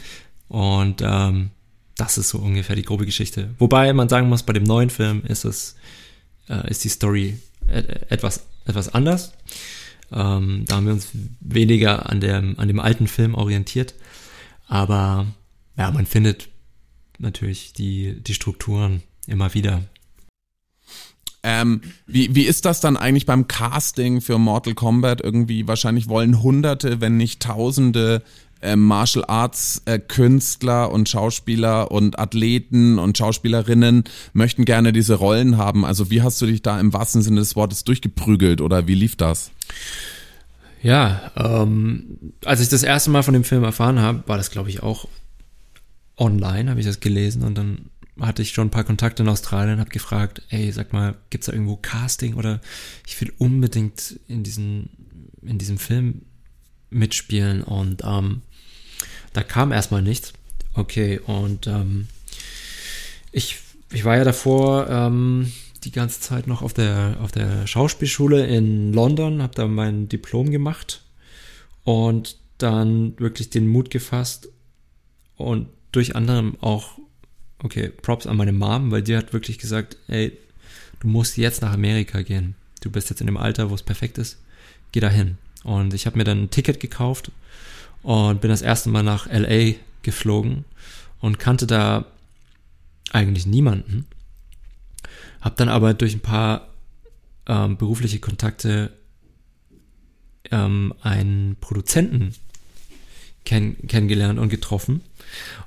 [0.48, 1.50] Und ähm,
[1.96, 3.50] das ist so ungefähr die grobe Geschichte.
[3.59, 5.76] Wobei man sagen muss, bei dem neuen Film ist es,
[6.48, 9.33] äh, ist die Story et etwas, etwas anders.
[10.12, 11.09] Ähm, da haben wir uns
[11.40, 13.94] weniger an dem, an dem alten Film orientiert.
[14.66, 15.26] Aber
[15.76, 16.48] ja, man findet
[17.18, 19.83] natürlich die, die Strukturen immer wieder.
[21.46, 25.20] Ähm, wie, wie ist das dann eigentlich beim Casting für Mortal Kombat?
[25.20, 28.22] Irgendwie wahrscheinlich wollen Hunderte, wenn nicht Tausende
[28.62, 35.59] äh, Martial Arts äh, Künstler und Schauspieler und Athleten und Schauspielerinnen möchten gerne diese Rollen
[35.59, 35.85] haben.
[35.85, 39.16] Also wie hast du dich da im wahrsten Sinne des Wortes durchgeprügelt oder wie lief
[39.16, 39.50] das?
[40.83, 44.70] Ja, ähm, als ich das erste Mal von dem Film erfahren habe, war das glaube
[44.70, 45.09] ich auch
[46.16, 49.81] online, habe ich das gelesen und dann hatte ich schon ein paar Kontakte in Australien,
[49.81, 52.61] habe gefragt, ey, sag mal, gibt's da irgendwo Casting oder
[53.07, 54.90] ich will unbedingt in diesen
[55.42, 56.22] in diesem Film
[56.90, 58.42] mitspielen und ähm,
[59.33, 60.33] da kam erstmal nichts.
[60.74, 62.09] Okay, und ähm,
[63.31, 63.59] ich,
[63.92, 65.53] ich war ja davor ähm,
[65.85, 70.50] die ganze Zeit noch auf der, auf der Schauspielschule in London, habe da mein Diplom
[70.50, 71.03] gemacht
[71.85, 74.48] und dann wirklich den Mut gefasst
[75.37, 76.98] und durch anderem auch
[77.62, 80.36] okay, Props an meine Mom, weil die hat wirklich gesagt, ey,
[81.00, 82.54] du musst jetzt nach Amerika gehen.
[82.80, 84.38] Du bist jetzt in dem Alter, wo es perfekt ist.
[84.92, 85.38] Geh dahin.
[85.62, 87.30] Und ich habe mir dann ein Ticket gekauft
[88.02, 90.64] und bin das erste Mal nach LA geflogen
[91.20, 92.04] und kannte da
[93.10, 94.06] eigentlich niemanden.
[95.40, 96.68] Hab dann aber durch ein paar
[97.46, 98.92] ähm, berufliche Kontakte
[100.50, 102.34] ähm, einen Produzenten
[103.44, 105.02] kenn kennengelernt und getroffen.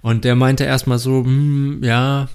[0.01, 2.29] Und der meinte erstmal so, hm, ja,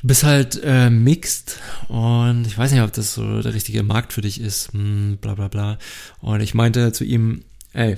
[0.00, 4.12] du bist halt äh, mixed und ich weiß nicht, ob das so der richtige Markt
[4.12, 5.78] für dich ist, hm, bla bla bla.
[6.20, 7.96] Und ich meinte zu ihm, ey,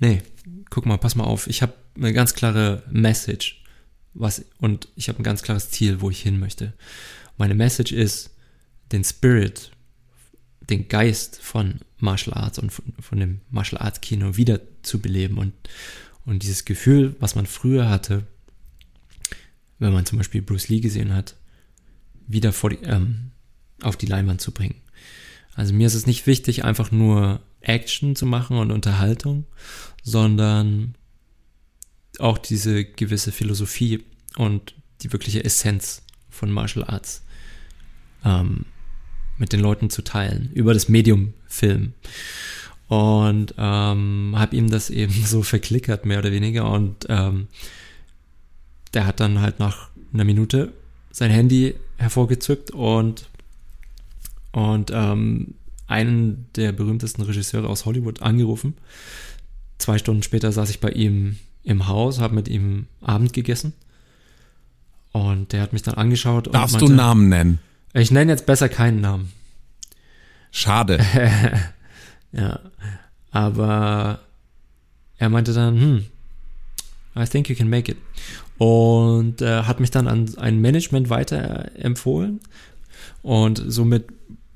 [0.00, 0.22] nee,
[0.70, 3.62] guck mal, pass mal auf, ich habe eine ganz klare Message.
[4.14, 6.72] was, und ich habe ein ganz klares Ziel, wo ich hin möchte.
[7.38, 8.30] Meine Message ist,
[8.92, 9.70] den Spirit,
[10.60, 15.38] den Geist von Martial Arts und von, von dem Martial Arts Kino wieder zu beleben
[15.38, 15.52] und,
[16.24, 18.26] und dieses Gefühl, was man früher hatte,
[19.78, 21.36] wenn man zum Beispiel Bruce Lee gesehen hat,
[22.26, 23.30] wieder vor die, ähm,
[23.82, 24.76] auf die Leinwand zu bringen.
[25.54, 29.46] Also mir ist es nicht wichtig, einfach nur Action zu machen und Unterhaltung,
[30.02, 30.94] sondern
[32.18, 34.04] auch diese gewisse Philosophie
[34.36, 37.24] und die wirkliche Essenz von Martial Arts
[38.24, 38.66] ähm,
[39.38, 41.94] mit den Leuten zu teilen über das Medium Film
[42.88, 47.48] und ähm, habe ihm das eben so verklickert mehr oder weniger und ähm,
[48.94, 50.72] der hat dann halt nach einer Minute
[51.10, 53.28] sein Handy hervorgezückt und
[54.52, 55.54] und ähm,
[55.86, 58.74] einen der berühmtesten Regisseure aus Hollywood angerufen.
[59.78, 63.74] Zwei Stunden später saß ich bei ihm im Haus, habe mit ihm Abend gegessen.
[65.12, 66.52] Und der hat mich dann angeschaut.
[66.52, 67.58] Darfst meinte, du Namen nennen?
[67.92, 69.32] Ich nenne jetzt besser keinen Namen.
[70.56, 70.98] Schade.
[72.32, 72.60] ja.
[73.30, 74.20] Aber
[75.18, 76.06] er meinte dann, hm,
[77.14, 77.98] I think you can make it.
[78.56, 82.40] Und äh, hat mich dann an ein Management weiter empfohlen.
[83.20, 84.06] Und somit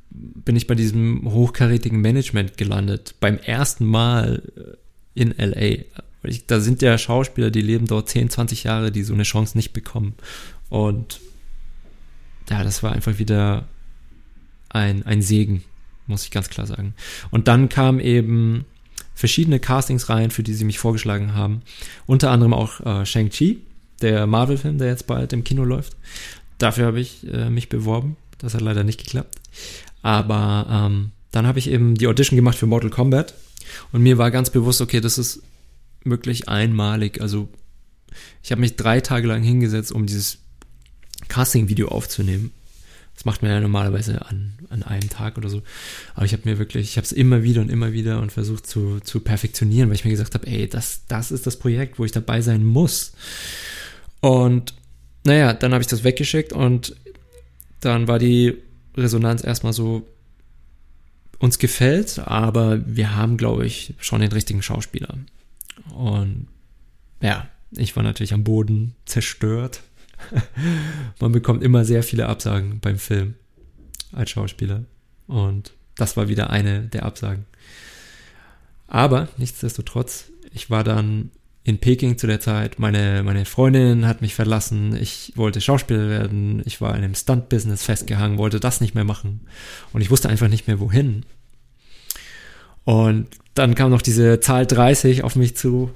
[0.09, 3.15] bin ich bei diesem hochkarätigen Management gelandet.
[3.21, 5.85] Beim ersten Mal äh, in LA.
[6.23, 9.59] Ich, da sind ja Schauspieler, die leben dort 10, 20 Jahre, die so eine Chance
[9.59, 10.15] nicht bekommen.
[10.71, 11.21] Und
[12.49, 13.69] ja, das war einfach wieder
[14.71, 15.63] ein, ein Segen,
[16.11, 16.95] muss ich ganz klar sagen.
[17.31, 18.67] Und dann kamen eben
[19.15, 21.63] verschiedene Castings rein, für die sie mich vorgeschlagen haben.
[22.07, 23.63] Unter anderem auch äh, Shang-Chi,
[24.03, 25.97] der Marvel-Film, der jetzt bald im Kino läuft.
[26.59, 28.17] Dafür habe ich äh, mich beworben.
[28.39, 29.37] Das hat leider nicht geklappt.
[30.03, 33.35] Aber ähm, dann habe ich eben die Audition gemacht für Mortal Kombat.
[33.93, 35.43] Und mir war ganz bewusst, okay, das ist
[36.05, 37.21] wirklich einmalig.
[37.21, 37.49] Also
[38.43, 40.39] ich habe mich drei Tage lang hingesetzt, um dieses
[41.29, 42.53] Casting-Video aufzunehmen.
[43.21, 45.61] Das macht man ja normalerweise an, an einem Tag oder so.
[46.15, 48.67] Aber ich habe mir wirklich, ich habe es immer wieder und immer wieder und versucht
[48.67, 52.07] zu, zu perfektionieren, weil ich mir gesagt habe, ey, das, das ist das Projekt, wo
[52.07, 53.13] ich dabei sein muss.
[54.21, 54.73] Und
[55.25, 56.97] naja, dann habe ich das weggeschickt und
[57.81, 58.57] dann war die
[58.97, 60.09] Resonanz erstmal so,
[61.39, 65.19] uns gefällt, aber wir haben, glaube ich, schon den richtigen Schauspieler.
[65.95, 66.47] Und
[67.21, 69.83] ja, ich war natürlich am Boden zerstört.
[71.21, 73.35] Man bekommt immer sehr viele Absagen beim Film
[74.13, 74.85] als Schauspieler.
[75.27, 77.47] Und das war wieder eine der Absagen.
[78.87, 81.31] Aber nichtsdestotrotz, ich war dann
[81.63, 82.79] in Peking zu der Zeit.
[82.79, 84.97] Meine, meine Freundin hat mich verlassen.
[84.97, 86.63] Ich wollte Schauspieler werden.
[86.65, 89.41] Ich war in einem Stunt-Business festgehangen, wollte das nicht mehr machen.
[89.93, 91.25] Und ich wusste einfach nicht mehr, wohin.
[92.85, 95.91] Und dann kam noch diese Zahl 30 auf mich zu.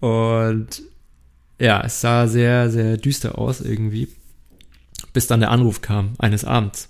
[0.00, 0.82] Und
[1.62, 4.08] ja, es sah sehr, sehr düster aus irgendwie.
[5.12, 6.88] Bis dann der Anruf kam eines Abends.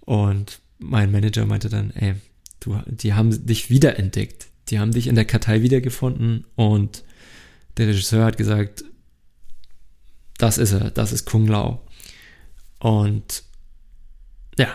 [0.00, 2.14] Und mein Manager meinte dann, ey,
[2.60, 7.04] du, die haben dich wiederentdeckt die haben dich in der Kartei wiedergefunden und
[7.76, 8.84] der Regisseur hat gesagt,
[10.36, 11.80] das ist er, das ist Kung Lao.
[12.78, 13.44] Und
[14.56, 14.68] ja,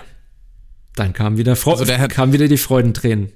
[0.95, 3.29] dann kam wieder, Fre also der kam wieder die Freudentränen.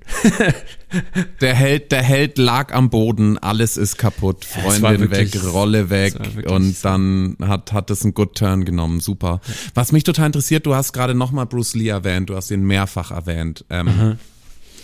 [1.41, 6.15] der Held, der Held lag am Boden, alles ist kaputt, Freundin wirklich, weg, Rolle weg
[6.46, 9.41] und dann hat hat es einen Good Turn genommen, super.
[9.43, 9.54] Ja.
[9.74, 13.10] Was mich total interessiert, du hast gerade nochmal Bruce Lee erwähnt, du hast ihn mehrfach
[13.10, 13.65] erwähnt.
[13.72, 14.17] Ähm,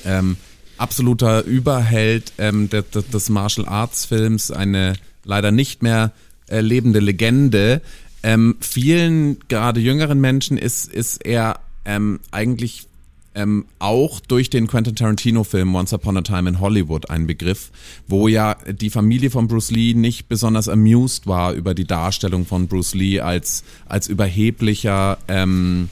[0.03, 0.37] ähm,
[0.77, 6.11] absoluter Überheld ähm, des, des Martial Arts Films, eine leider nicht mehr
[6.47, 7.81] äh, lebende Legende.
[8.23, 12.87] Ähm, vielen, gerade jüngeren Menschen, ist, ist er ähm, eigentlich
[13.35, 17.71] ähm, auch durch den Quentin Tarantino-Film Once Upon a Time in Hollywood ein Begriff,
[18.07, 22.67] wo ja die Familie von Bruce Lee nicht besonders amused war über die Darstellung von
[22.67, 25.89] Bruce Lee als, als überheblicher, ähm,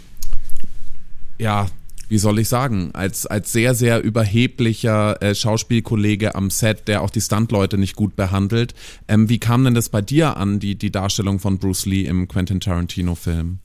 [1.39, 1.67] ja,
[2.09, 7.09] wie soll ich sagen, als, als sehr, sehr überheblicher äh, Schauspielkollege am Set, der auch
[7.09, 8.75] die Stuntleute nicht gut behandelt.
[9.07, 12.27] Ähm, wie kam denn das bei dir an, die, die Darstellung von Bruce Lee im
[12.27, 13.59] Quentin Tarantino-Film?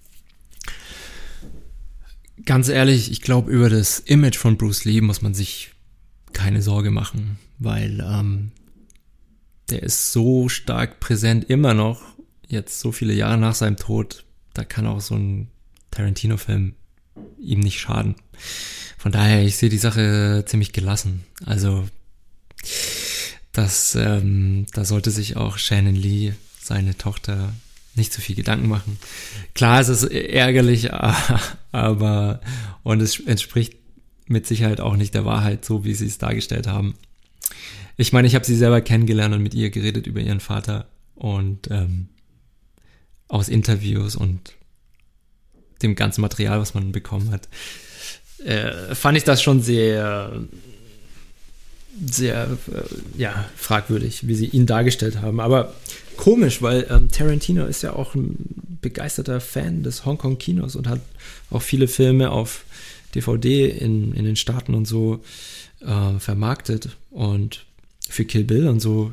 [2.46, 5.72] Ganz ehrlich, ich glaube, über das Image von Bruce Lee muss man sich
[6.32, 8.52] keine Sorge machen, weil ähm,
[9.68, 12.02] der ist so stark präsent immer noch,
[12.46, 15.48] jetzt so viele Jahre nach seinem Tod, da kann auch so ein
[15.90, 16.76] Tarantino-Film
[17.40, 18.14] ihm nicht schaden.
[18.96, 21.24] Von daher, ich sehe die Sache ziemlich gelassen.
[21.44, 21.88] Also,
[23.50, 27.52] das, ähm, da sollte sich auch Shannon Lee, seine Tochter,
[27.96, 28.98] nicht zu viel Gedanken machen.
[29.54, 30.92] Klar, es ist ärgerlich,
[31.72, 32.40] aber,
[32.82, 33.74] und es entspricht
[34.26, 36.94] mit Sicherheit auch nicht der Wahrheit, so wie sie es dargestellt haben.
[37.96, 41.70] Ich meine, ich habe sie selber kennengelernt und mit ihr geredet über ihren Vater Und
[41.70, 42.08] ähm,
[43.28, 44.52] aus Interviews und
[45.82, 47.48] dem ganzen Material, was man bekommen hat,
[48.44, 50.44] äh, fand ich das schon sehr,
[52.04, 55.40] sehr, äh, ja, fragwürdig, wie sie ihn dargestellt haben.
[55.40, 55.74] Aber
[56.16, 58.36] komisch, weil ähm, Tarantino ist ja auch ein
[58.80, 61.00] begeisterter Fan des Hongkong-Kinos und hat
[61.50, 62.64] auch viele Filme auf
[63.14, 65.22] DVD in, in den Staaten und so
[65.80, 67.64] äh, vermarktet und
[68.08, 69.12] für Kill Bill und so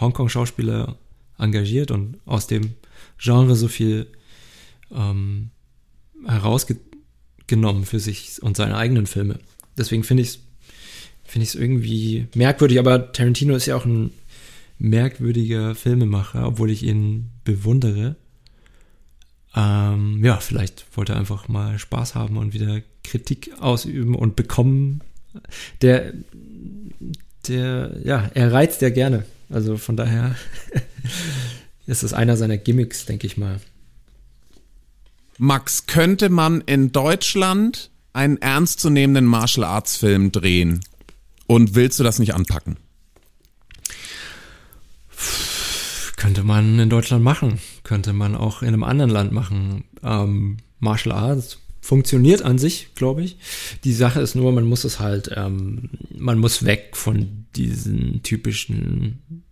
[0.00, 0.96] Hongkong-Schauspieler
[1.38, 2.74] engagiert und aus dem
[3.18, 4.06] Genre so viel
[4.92, 5.50] ähm,
[6.26, 9.38] herausgenommen für sich und seine eigenen Filme.
[9.76, 10.38] Deswegen finde ich es
[11.24, 14.10] finde ich es irgendwie merkwürdig, aber Tarantino ist ja auch ein
[14.78, 18.16] merkwürdiger Filmemacher, obwohl ich ihn bewundere.
[19.54, 25.00] Ähm, ja, vielleicht wollte er einfach mal Spaß haben und wieder Kritik ausüben und bekommen.
[25.82, 26.12] Der,
[27.48, 29.24] der, ja, er reizt ja gerne.
[29.50, 30.34] Also von daher
[31.86, 33.60] ist es einer seiner Gimmicks, denke ich mal.
[35.38, 40.80] Max, könnte man in Deutschland einen ernstzunehmenden Martial Arts Film drehen?
[41.54, 42.78] Und willst du das nicht anpacken?
[46.16, 47.60] Könnte man in Deutschland machen.
[47.84, 49.84] Könnte man auch in einem anderen Land machen.
[50.02, 53.36] Ähm, Martial Arts funktioniert an sich, glaube ich.
[53.84, 59.44] Die Sache ist nur, man muss es halt, ähm, man muss weg von diesen typischen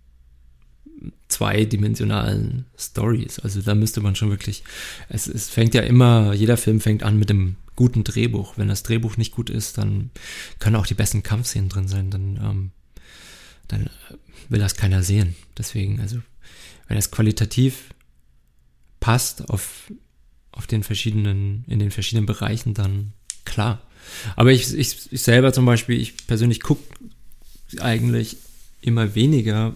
[1.28, 3.38] zweidimensionalen Stories.
[3.38, 4.64] Also da müsste man schon wirklich,
[5.08, 8.58] es, es fängt ja immer, jeder Film fängt an mit einem guten Drehbuch.
[8.58, 10.10] Wenn das Drehbuch nicht gut ist, dann
[10.58, 12.10] können auch die besten Kampfszenen drin sein.
[12.10, 12.70] Dann, ähm,
[13.68, 13.90] dann
[14.48, 15.34] will das keiner sehen.
[15.56, 16.20] Deswegen, also
[16.88, 17.94] wenn es qualitativ
[19.00, 19.92] passt auf,
[20.52, 23.12] auf den verschiedenen, in den verschiedenen Bereichen, dann
[23.44, 23.82] klar.
[24.36, 26.82] Aber ich, ich, ich selber zum Beispiel, ich persönlich gucke
[27.80, 28.36] eigentlich
[28.80, 29.74] immer weniger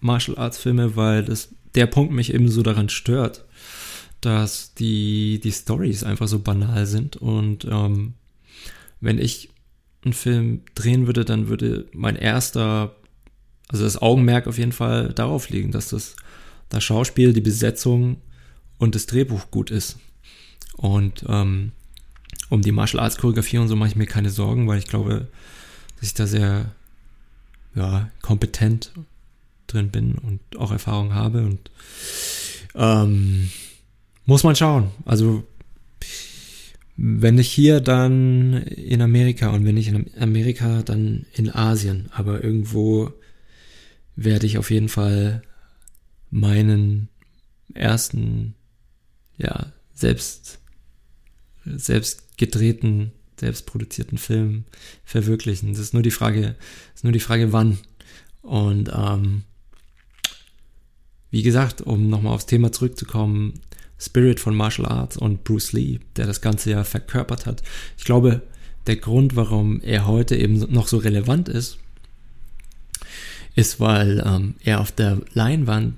[0.00, 3.43] Martial Arts Filme, weil das, der Punkt mich eben so daran stört,
[4.24, 8.14] dass die, die Stories einfach so banal sind und ähm,
[9.00, 9.50] wenn ich
[10.04, 12.94] einen Film drehen würde, dann würde mein erster,
[13.68, 16.16] also das Augenmerk auf jeden Fall darauf liegen, dass das
[16.68, 18.16] das Schauspiel, die Besetzung
[18.78, 19.98] und das Drehbuch gut ist.
[20.76, 21.72] Und ähm,
[22.50, 25.28] um die Martial Arts Choreografie und so mache ich mir keine Sorgen, weil ich glaube,
[25.96, 26.72] dass ich da sehr
[27.74, 28.92] ja, kompetent
[29.66, 31.70] drin bin und auch Erfahrung habe und
[32.74, 33.50] ähm,
[34.26, 34.90] muss man schauen.
[35.04, 35.44] Also
[36.96, 42.08] wenn nicht hier, dann in Amerika und wenn nicht in Amerika, dann in Asien.
[42.12, 43.12] Aber irgendwo
[44.16, 45.42] werde ich auf jeden Fall
[46.30, 47.08] meinen
[47.74, 48.54] ersten,
[49.38, 50.60] ja, selbst,
[51.64, 54.64] selbst gedrehten, selbst produzierten Film
[55.04, 55.70] verwirklichen.
[55.72, 56.54] Das ist nur die Frage,
[56.94, 57.78] ist nur die Frage, wann.
[58.42, 59.42] Und ähm,
[61.30, 63.54] wie gesagt, um nochmal aufs Thema zurückzukommen,
[64.04, 67.62] Spirit von Martial Arts und Bruce Lee, der das Ganze ja verkörpert hat.
[67.96, 68.42] Ich glaube,
[68.86, 71.78] der Grund, warum er heute eben noch so relevant ist,
[73.54, 75.94] ist, weil ähm, er auf der Leinwand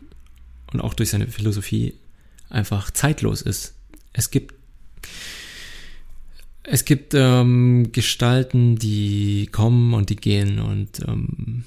[0.72, 1.94] und auch durch seine Philosophie
[2.48, 3.74] einfach zeitlos ist.
[4.12, 4.54] Es gibt
[6.68, 11.64] es gibt ähm, Gestalten, die kommen und die gehen und ähm,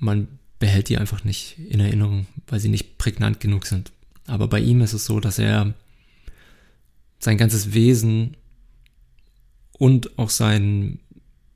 [0.00, 0.26] man
[0.58, 3.92] behält die einfach nicht in Erinnerung, weil sie nicht prägnant genug sind.
[4.26, 5.72] Aber bei ihm ist es so, dass er
[7.20, 8.36] sein ganzes Wesen
[9.72, 10.98] und auch sein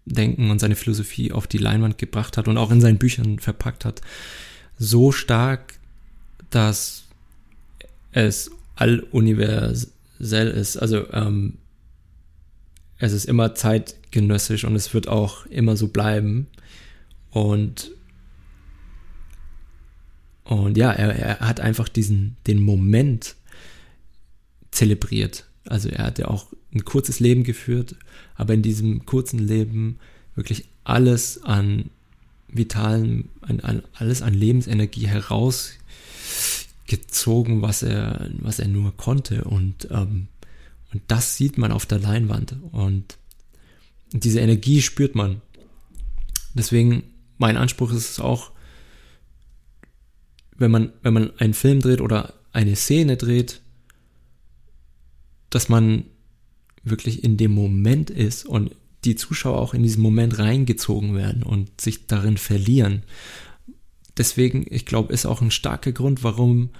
[0.07, 3.85] Denken und seine Philosophie auf die Leinwand gebracht hat und auch in seinen Büchern verpackt
[3.85, 4.03] hat.
[4.79, 5.74] So stark,
[6.50, 7.05] dass
[8.12, 9.88] es alluniversell
[10.48, 10.77] ist.
[10.77, 11.59] Also ähm,
[12.98, 16.46] es ist immer zeitgenössisch und es wird auch immer so bleiben.
[17.31, 17.90] Und
[20.44, 23.37] und ja, er, er hat einfach diesen den Moment
[24.70, 25.46] zelebriert.
[25.66, 27.96] Also er hat ja auch ein kurzes Leben geführt,
[28.35, 29.98] aber in diesem kurzen Leben
[30.35, 31.90] wirklich alles an
[32.48, 35.72] vitalen, an, an, alles an Lebensenergie heraus
[36.87, 39.44] gezogen, was er, was er nur konnte.
[39.44, 40.29] Und, ähm,
[40.92, 42.57] und das sieht man auf der Leinwand.
[42.72, 43.16] Und
[44.12, 45.41] diese Energie spürt man.
[46.55, 47.03] Deswegen,
[47.38, 48.53] mein Anspruch ist es auch,
[50.57, 53.61] wenn man, wenn man einen Film dreht oder eine Szene dreht,
[55.55, 56.05] dass man
[56.82, 58.74] wirklich in dem Moment ist und
[59.05, 63.02] die Zuschauer auch in diesen Moment reingezogen werden und sich darin verlieren
[64.16, 66.70] deswegen, ich glaube, ist auch ein starker Grund, warum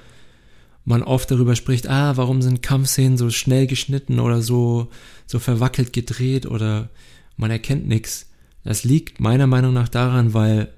[0.85, 4.91] man oft darüber spricht, ah, warum sind Kampfszenen so schnell geschnitten oder so,
[5.27, 6.91] so verwackelt gedreht oder
[7.37, 8.31] man erkennt nichts.
[8.65, 10.73] Das liegt meiner Meinung nach daran, weil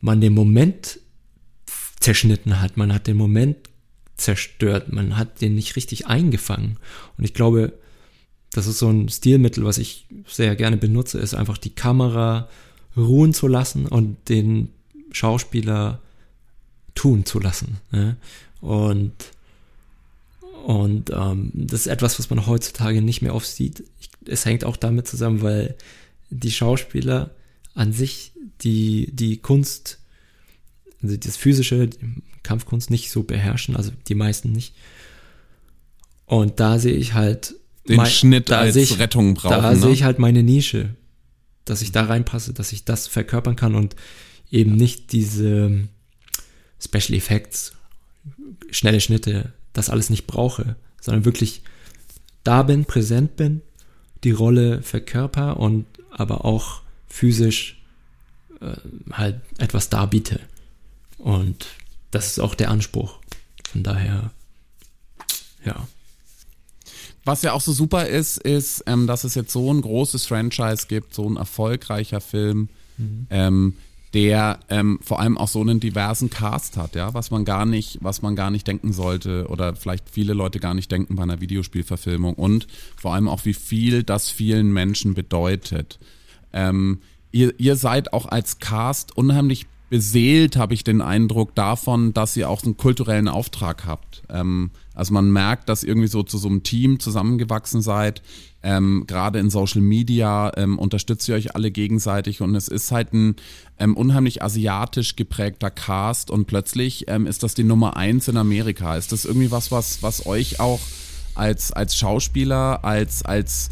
[0.00, 1.00] man den Moment
[2.00, 2.76] zerschnitten hat.
[2.76, 3.69] Man hat den Moment
[4.20, 4.92] zerstört.
[4.92, 6.78] Man hat den nicht richtig eingefangen.
[7.16, 7.72] Und ich glaube,
[8.52, 12.48] das ist so ein Stilmittel, was ich sehr gerne benutze, ist einfach die Kamera
[12.96, 14.68] ruhen zu lassen und den
[15.12, 16.00] Schauspieler
[16.94, 17.78] tun zu lassen.
[17.92, 18.16] Ne?
[18.60, 19.12] Und
[20.64, 23.82] und ähm, das ist etwas, was man heutzutage nicht mehr oft sieht.
[23.98, 25.74] Ich, es hängt auch damit zusammen, weil
[26.28, 27.30] die Schauspieler
[27.74, 29.99] an sich die, die Kunst,
[31.02, 31.88] also das physische,
[32.42, 34.74] Kampfkunst nicht so beherrschen, also die meisten nicht.
[36.26, 37.54] Und da sehe ich halt
[37.88, 39.62] den mein, Schnitt als ich, Rettung brauchen.
[39.62, 39.76] Da ne?
[39.76, 40.94] sehe ich halt meine Nische,
[41.64, 43.96] dass ich da reinpasse, dass ich das verkörpern kann und
[44.50, 45.88] eben nicht diese
[46.82, 47.72] Special Effects,
[48.70, 51.62] schnelle Schnitte, das alles nicht brauche, sondern wirklich
[52.44, 53.62] da bin, präsent bin,
[54.24, 57.82] die Rolle verkörper und aber auch physisch
[58.60, 58.76] äh,
[59.12, 60.40] halt etwas darbiete.
[61.20, 61.66] Und
[62.10, 63.18] das ist auch der Anspruch.
[63.70, 64.30] Von daher,
[65.64, 65.86] ja.
[67.24, 70.86] Was ja auch so super ist, ist, ähm, dass es jetzt so ein großes Franchise
[70.88, 73.26] gibt, so ein erfolgreicher Film, mhm.
[73.30, 73.74] ähm,
[74.14, 77.98] der ähm, vor allem auch so einen diversen Cast hat, ja, was man gar nicht,
[78.00, 81.40] was man gar nicht denken sollte oder vielleicht viele Leute gar nicht denken bei einer
[81.40, 82.66] Videospielverfilmung und
[82.96, 86.00] vor allem auch wie viel das vielen Menschen bedeutet.
[86.52, 92.36] Ähm, ihr, ihr seid auch als Cast unheimlich beseelt, habe ich den Eindruck davon, dass
[92.36, 94.22] ihr auch einen kulturellen Auftrag habt.
[94.30, 98.22] Ähm, also man merkt, dass irgendwie so zu so einem Team zusammengewachsen seid.
[98.62, 103.12] Ähm, Gerade in Social Media ähm, unterstützt ihr euch alle gegenseitig und es ist halt
[103.12, 103.34] ein
[103.78, 108.96] ähm, unheimlich asiatisch geprägter Cast und plötzlich ähm, ist das die Nummer eins in Amerika.
[108.96, 110.80] Ist das irgendwie was, was, was euch auch
[111.34, 113.70] als, als Schauspieler, als, als,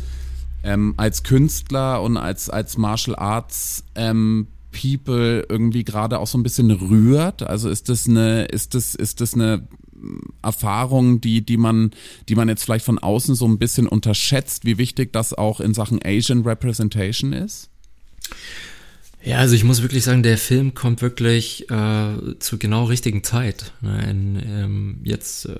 [0.64, 6.42] ähm, als Künstler und als, als Martial Arts ähm, People irgendwie gerade auch so ein
[6.42, 7.42] bisschen rührt?
[7.42, 9.66] Also ist das eine, ist das, ist das eine
[10.42, 11.90] Erfahrung, die, die man,
[12.28, 15.74] die man jetzt vielleicht von außen so ein bisschen unterschätzt, wie wichtig das auch in
[15.74, 17.70] Sachen Asian Representation ist?
[19.22, 23.72] Ja, also ich muss wirklich sagen, der Film kommt wirklich äh, zur genau richtigen Zeit.
[23.80, 24.08] Ne?
[24.08, 25.56] In, ähm, jetzt, äh,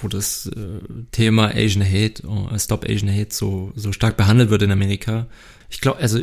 [0.00, 0.80] wo das äh,
[1.10, 5.26] Thema Asian Hate, äh, Stop Asian Hate so, so stark behandelt wird in Amerika.
[5.70, 6.20] Ich glaube, also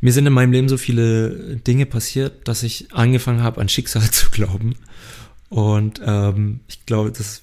[0.00, 4.02] mir sind in meinem Leben so viele Dinge passiert, dass ich angefangen habe, an Schicksal
[4.10, 4.76] zu glauben.
[5.48, 7.42] Und ähm, ich glaube, das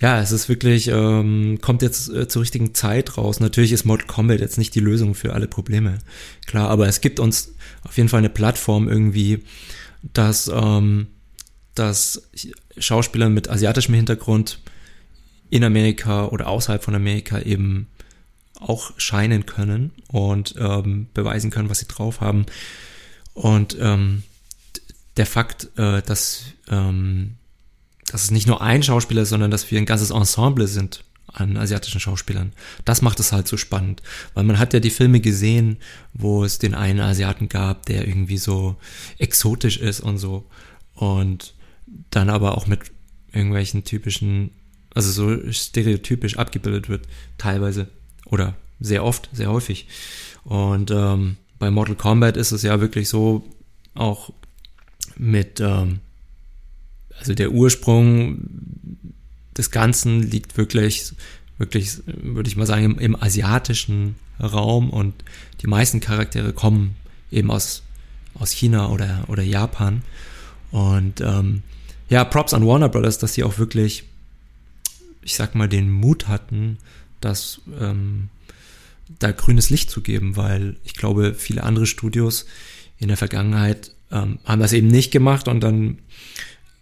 [0.00, 3.40] ja, es ist wirklich, ähm, kommt jetzt äh, zur richtigen Zeit raus.
[3.40, 5.98] Natürlich ist Mortal Kombat jetzt nicht die Lösung für alle Probleme.
[6.46, 9.42] Klar, aber es gibt uns auf jeden Fall eine Plattform irgendwie,
[10.12, 11.08] dass, ähm,
[11.74, 12.28] dass
[12.78, 14.60] Schauspieler mit asiatischem Hintergrund
[15.50, 17.88] in Amerika oder außerhalb von Amerika eben
[18.60, 22.46] auch scheinen können und ähm, beweisen können, was sie drauf haben.
[23.34, 24.22] Und ähm,
[25.16, 27.34] der Fakt, äh, dass, ähm,
[28.10, 31.56] dass es nicht nur ein Schauspieler ist, sondern dass wir ein ganzes Ensemble sind an
[31.56, 32.52] asiatischen Schauspielern.
[32.84, 34.02] Das macht es halt so spannend,
[34.34, 35.78] weil man hat ja die Filme gesehen,
[36.12, 38.76] wo es den einen Asiaten gab, der irgendwie so
[39.18, 40.46] exotisch ist und so
[40.94, 41.54] und
[42.10, 42.80] dann aber auch mit
[43.32, 44.50] irgendwelchen typischen,
[44.94, 47.88] also so stereotypisch abgebildet wird, teilweise
[48.26, 49.86] oder sehr oft, sehr häufig.
[50.44, 53.44] Und ähm, bei Mortal Kombat ist es ja wirklich so,
[53.94, 54.32] auch
[55.16, 56.00] mit, ähm,
[57.18, 58.48] also der Ursprung
[59.56, 61.12] des Ganzen liegt wirklich,
[61.58, 65.14] wirklich, würde ich mal sagen, im, im asiatischen Raum und
[65.62, 66.96] die meisten Charaktere kommen
[67.30, 67.82] eben aus,
[68.34, 70.02] aus China oder, oder Japan.
[70.72, 71.62] Und ähm,
[72.08, 74.04] ja, Props an Warner Brothers, dass sie auch wirklich,
[75.22, 76.78] ich sag mal, den Mut hatten,
[77.24, 78.28] das ähm,
[79.18, 82.46] da grünes Licht zu geben, weil ich glaube, viele andere Studios
[82.98, 85.98] in der Vergangenheit ähm, haben das eben nicht gemacht und dann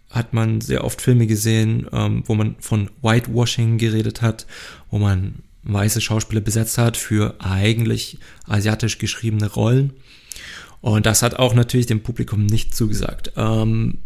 [0.09, 4.45] hat man sehr oft Filme gesehen, ähm, wo man von Whitewashing geredet hat,
[4.91, 9.93] wo man weiße Schauspieler besetzt hat für eigentlich asiatisch geschriebene Rollen.
[10.81, 13.31] Und das hat auch natürlich dem Publikum nicht zugesagt.
[13.37, 13.99] Ähm,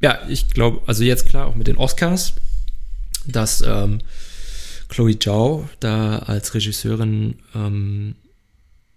[0.00, 2.34] ja, ich glaube, also jetzt klar auch mit den Oscars,
[3.26, 4.00] dass ähm,
[4.88, 8.14] Chloe Zhao da als Regisseurin ähm,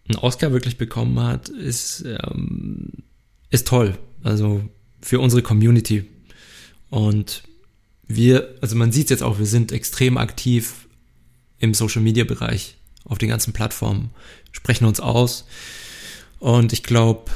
[0.07, 2.89] einen Oscar wirklich bekommen hat, ist, ähm,
[3.49, 3.97] ist toll.
[4.23, 4.63] Also
[5.01, 6.05] für unsere Community.
[6.89, 7.43] Und
[8.07, 10.87] wir, also man sieht es jetzt auch, wir sind extrem aktiv
[11.59, 14.11] im Social Media Bereich auf den ganzen Plattformen,
[14.51, 15.45] sprechen uns aus.
[16.39, 17.31] Und ich glaube,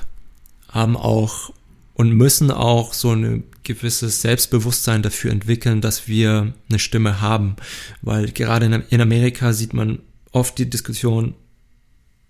[0.68, 1.54] haben auch
[1.94, 7.56] und müssen auch so ein gewisses Selbstbewusstsein dafür entwickeln, dass wir eine Stimme haben.
[8.02, 10.00] Weil gerade in Amerika sieht man
[10.32, 11.36] oft die Diskussion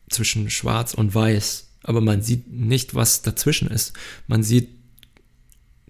[0.09, 3.93] zwischen Schwarz und Weiß, aber man sieht nicht, was dazwischen ist.
[4.27, 4.69] Man sieht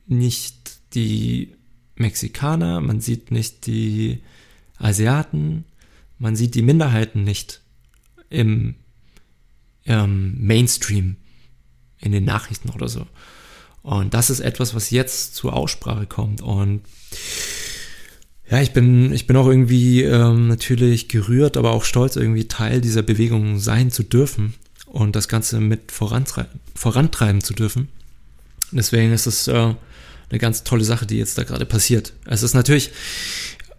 [0.08, 1.56] nicht die
[1.96, 4.22] Mexikaner, man sieht nicht die
[4.78, 5.66] Asiaten,
[6.20, 7.62] man sieht die Minderheiten nicht
[8.30, 8.76] im
[9.86, 11.18] ähm, Mainstream,
[12.00, 13.08] in den Nachrichten oder so.
[13.84, 16.42] Und das ist etwas, was jetzt zur Aussprache kommt.
[16.42, 16.82] Und
[18.50, 22.82] ja, ich bin, ich bin auch irgendwie ähm, natürlich gerührt, aber auch stolz, irgendwie Teil
[22.82, 24.54] dieser Bewegung sein zu dürfen
[24.86, 27.88] und das Ganze mit vorantreiben, vorantreiben zu dürfen.
[28.72, 32.14] Deswegen ist es äh, eine ganz tolle Sache, die jetzt da gerade passiert.
[32.26, 32.92] Es ist natürlich,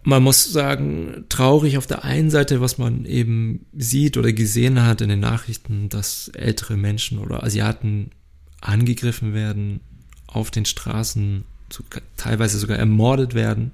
[0.03, 5.01] man muss sagen, traurig auf der einen Seite, was man eben sieht oder gesehen hat
[5.01, 8.11] in den Nachrichten, dass ältere Menschen oder Asiaten
[8.59, 9.81] angegriffen werden,
[10.33, 11.45] auf den Straßen,
[12.17, 13.71] teilweise sogar ermordet werden.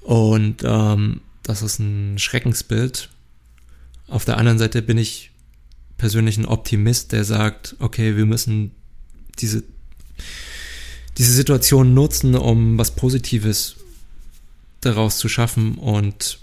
[0.00, 3.10] Und ähm, das ist ein Schreckensbild.
[4.08, 5.30] Auf der anderen Seite bin ich
[5.96, 8.72] persönlich ein Optimist, der sagt, okay, wir müssen
[9.38, 9.62] diese,
[11.18, 13.76] diese Situation nutzen, um was Positives
[14.80, 16.38] daraus zu schaffen und,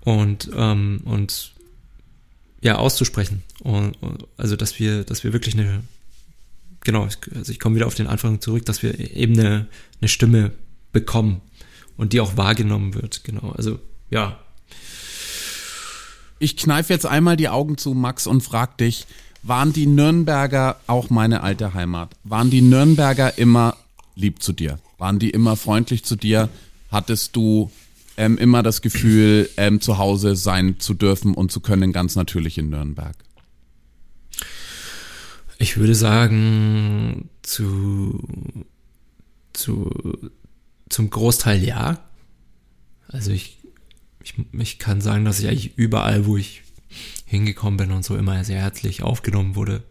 [0.00, 1.52] und, ähm, und
[2.60, 3.42] ja, auszusprechen.
[3.60, 3.96] Und,
[4.36, 5.82] also, dass wir, dass wir wirklich eine,
[6.84, 7.04] genau,
[7.34, 9.66] also ich komme wieder auf den Anfang zurück, dass wir eben eine,
[10.00, 10.52] eine Stimme
[10.92, 11.40] bekommen
[11.96, 13.24] und die auch wahrgenommen wird.
[13.24, 13.78] Genau, also
[14.10, 14.38] ja.
[16.38, 19.06] Ich kneife jetzt einmal die Augen zu, Max, und frag dich,
[19.42, 22.14] waren die Nürnberger auch meine alte Heimat?
[22.24, 23.76] Waren die Nürnberger immer
[24.14, 24.78] lieb zu dir?
[24.98, 26.48] Waren die immer freundlich zu dir?
[26.90, 27.70] Hattest du
[28.16, 32.58] ähm, immer das Gefühl, ähm, zu Hause sein zu dürfen und zu können, ganz natürlich
[32.58, 33.16] in Nürnberg?
[35.62, 38.20] Ich würde sagen, zu,
[39.52, 39.88] zu,
[40.88, 42.02] zum Großteil ja.
[43.06, 43.60] Also ich,
[44.24, 46.62] ich, ich kann sagen, dass ich eigentlich überall, wo ich
[47.26, 49.84] hingekommen bin und so immer sehr herzlich aufgenommen wurde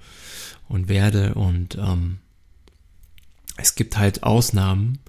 [0.68, 1.36] und werde.
[1.36, 2.18] Und ähm,
[3.56, 5.00] es gibt halt Ausnahmen,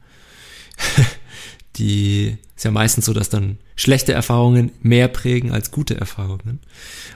[1.74, 6.60] die ist ja meistens so, dass dann schlechte Erfahrungen mehr prägen als gute Erfahrungen.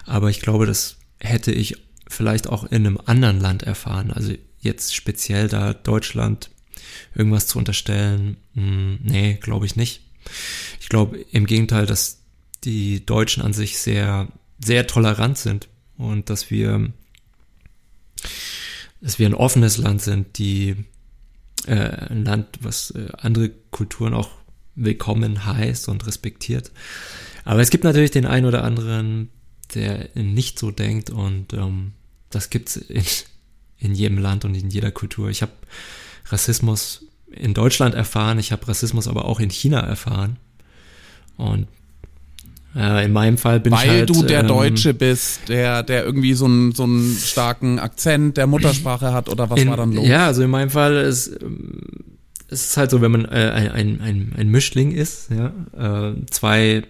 [0.05, 4.13] Aber ich glaube, das hätte ich vielleicht auch in einem anderen Land erfahren.
[4.13, 6.51] Also jetzt speziell da Deutschland
[7.15, 10.03] irgendwas zu unterstellen, mh, hm, nee, glaube ich nicht.
[10.81, 12.23] Ich glaube im Gegenteil, dass
[12.65, 14.29] die Deutschen an sich sehr,
[14.59, 16.93] sehr tolerant sind und dass wir,
[19.01, 20.77] dass wir ein offenes Land sind, die
[21.67, 24.31] äh, ein Land, was äh, andere Kulturen auch
[24.75, 26.71] willkommen heißt und respektiert.
[27.45, 29.31] Aber es gibt natürlich den einen oder anderen,
[29.75, 31.93] der nicht so denkt und ähm,
[32.31, 33.05] das gibt's in,
[33.79, 35.29] in jedem Land und in jeder Kultur.
[35.29, 35.53] Ich habe
[36.27, 40.37] Rassismus in Deutschland erfahren, ich habe Rassismus aber auch in China erfahren.
[41.37, 41.67] Und
[42.75, 46.05] äh, in meinem Fall bin Weil ich halt, du der ähm, Deutsche bist, der, der
[46.05, 49.93] irgendwie so einen, so einen starken Akzent der Muttersprache hat oder was in, war dann
[49.93, 50.07] los?
[50.07, 51.81] Ja, also in meinem Fall ist ähm,
[52.49, 56.85] es ist halt so, wenn man äh, ein, ein, ein Mischling ist, ja, äh, zwei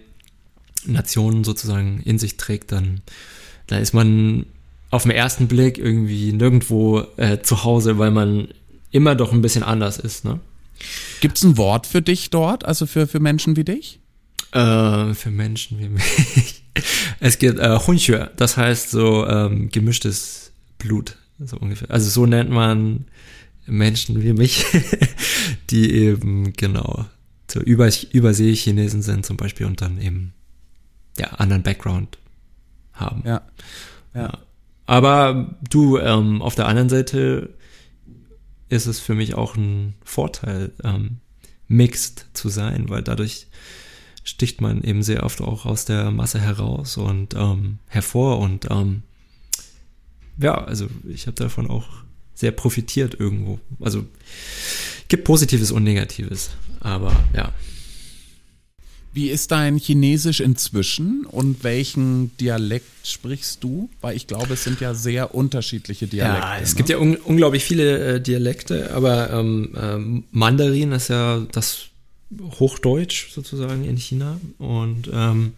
[0.87, 3.01] Nationen sozusagen in sich trägt, dann
[3.67, 4.45] da ist man
[4.89, 8.47] auf den ersten Blick irgendwie nirgendwo äh, zu Hause, weil man
[8.91, 10.23] immer doch ein bisschen anders ist.
[10.23, 10.39] Ne?
[11.19, 13.99] Gibt's ein Wort für dich dort, also für, für Menschen wie dich?
[14.53, 16.63] Äh, für Menschen wie mich.
[17.19, 21.91] es gibt äh, Hunxue, das heißt so ähm, gemischtes Blut, so ungefähr.
[21.91, 23.05] Also so nennt man
[23.65, 24.65] Menschen wie mich,
[25.69, 27.05] die eben genau
[27.51, 30.33] so über, Übersee-Chinesen sind zum Beispiel und dann eben
[31.19, 32.17] ja anderen Background
[32.93, 33.23] haben.
[33.25, 33.41] Ja.
[34.13, 34.37] ja.
[34.85, 37.53] Aber du, ähm, auf der anderen Seite
[38.69, 41.17] ist es für mich auch ein Vorteil, ähm,
[41.67, 43.47] mixed zu sein, weil dadurch
[44.23, 49.03] sticht man eben sehr oft auch aus der Masse heraus und ähm, hervor und ähm,
[50.37, 51.87] ja, also ich habe davon auch
[52.33, 53.59] sehr profitiert irgendwo.
[53.79, 54.05] Also
[55.07, 57.53] gibt Positives und Negatives, aber ja.
[59.17, 63.89] Wie ist dein Chinesisch inzwischen und welchen Dialekt sprichst du?
[63.99, 66.47] Weil ich glaube, es sind ja sehr unterschiedliche Dialekte.
[66.47, 66.77] Ja, es ne?
[66.77, 71.85] gibt ja un unglaublich viele äh, Dialekte, aber ähm, ähm, Mandarin ist ja das
[72.59, 75.53] Hochdeutsch sozusagen in China und ähm,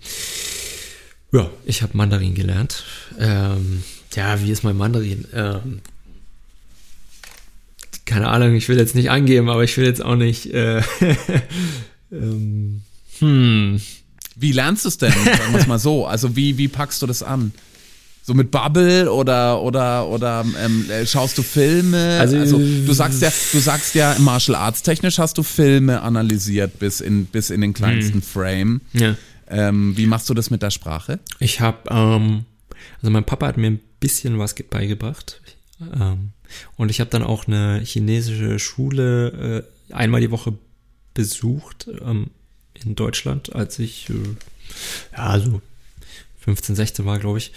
[1.33, 2.85] ja, ich habe Mandarin gelernt.
[3.19, 3.83] Ähm,
[4.15, 5.27] ja, wie ist mein Mandarin?
[5.33, 5.81] Ähm,
[8.05, 10.45] keine Ahnung, ich will jetzt nicht angeben, aber ich will jetzt auch nicht.
[10.53, 10.81] Äh,
[12.13, 12.83] ähm,
[13.19, 13.79] hm.
[14.35, 15.11] Wie lernst du es denn?
[15.11, 16.05] Sagen wir es mal so.
[16.05, 17.51] Also wie, wie packst du das an?
[18.23, 22.19] So mit Bubble oder oder oder ähm, äh, schaust du Filme?
[22.19, 26.77] Also, also, du sagst ja, du sagst ja Martial Arts technisch hast du Filme analysiert
[26.79, 28.21] bis in bis in den kleinsten hm.
[28.21, 28.81] Frame.
[28.93, 29.15] Ja.
[29.49, 31.19] Ähm, wie machst du das mit der Sprache?
[31.39, 32.45] Ich habe, ähm,
[33.01, 35.41] also mein Papa hat mir ein bisschen was beigebracht.
[35.81, 36.31] Ähm,
[36.77, 40.53] und ich habe dann auch eine chinesische Schule äh, einmal die Woche
[41.15, 42.27] besucht ähm,
[42.85, 44.13] in Deutschland, als ich äh,
[45.15, 45.61] ja so
[46.39, 47.51] 15, 16 war, glaube ich.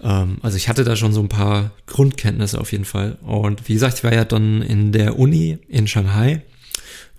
[0.00, 3.18] Ähm, also ich hatte da schon so ein paar Grundkenntnisse auf jeden Fall.
[3.22, 6.42] Und wie gesagt, ich war ja dann in der Uni in Shanghai,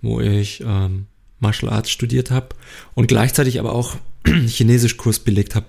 [0.02, 1.08] wo ich ähm,
[1.40, 2.50] Martial Arts studiert habe
[2.94, 5.68] und gleichzeitig aber auch Chinesisch-Kurs belegt habe.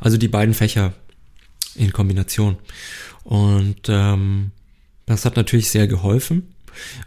[0.00, 0.94] Also die beiden Fächer
[1.74, 2.56] in Kombination.
[3.24, 4.52] Und ähm,
[5.06, 6.54] das hat natürlich sehr geholfen.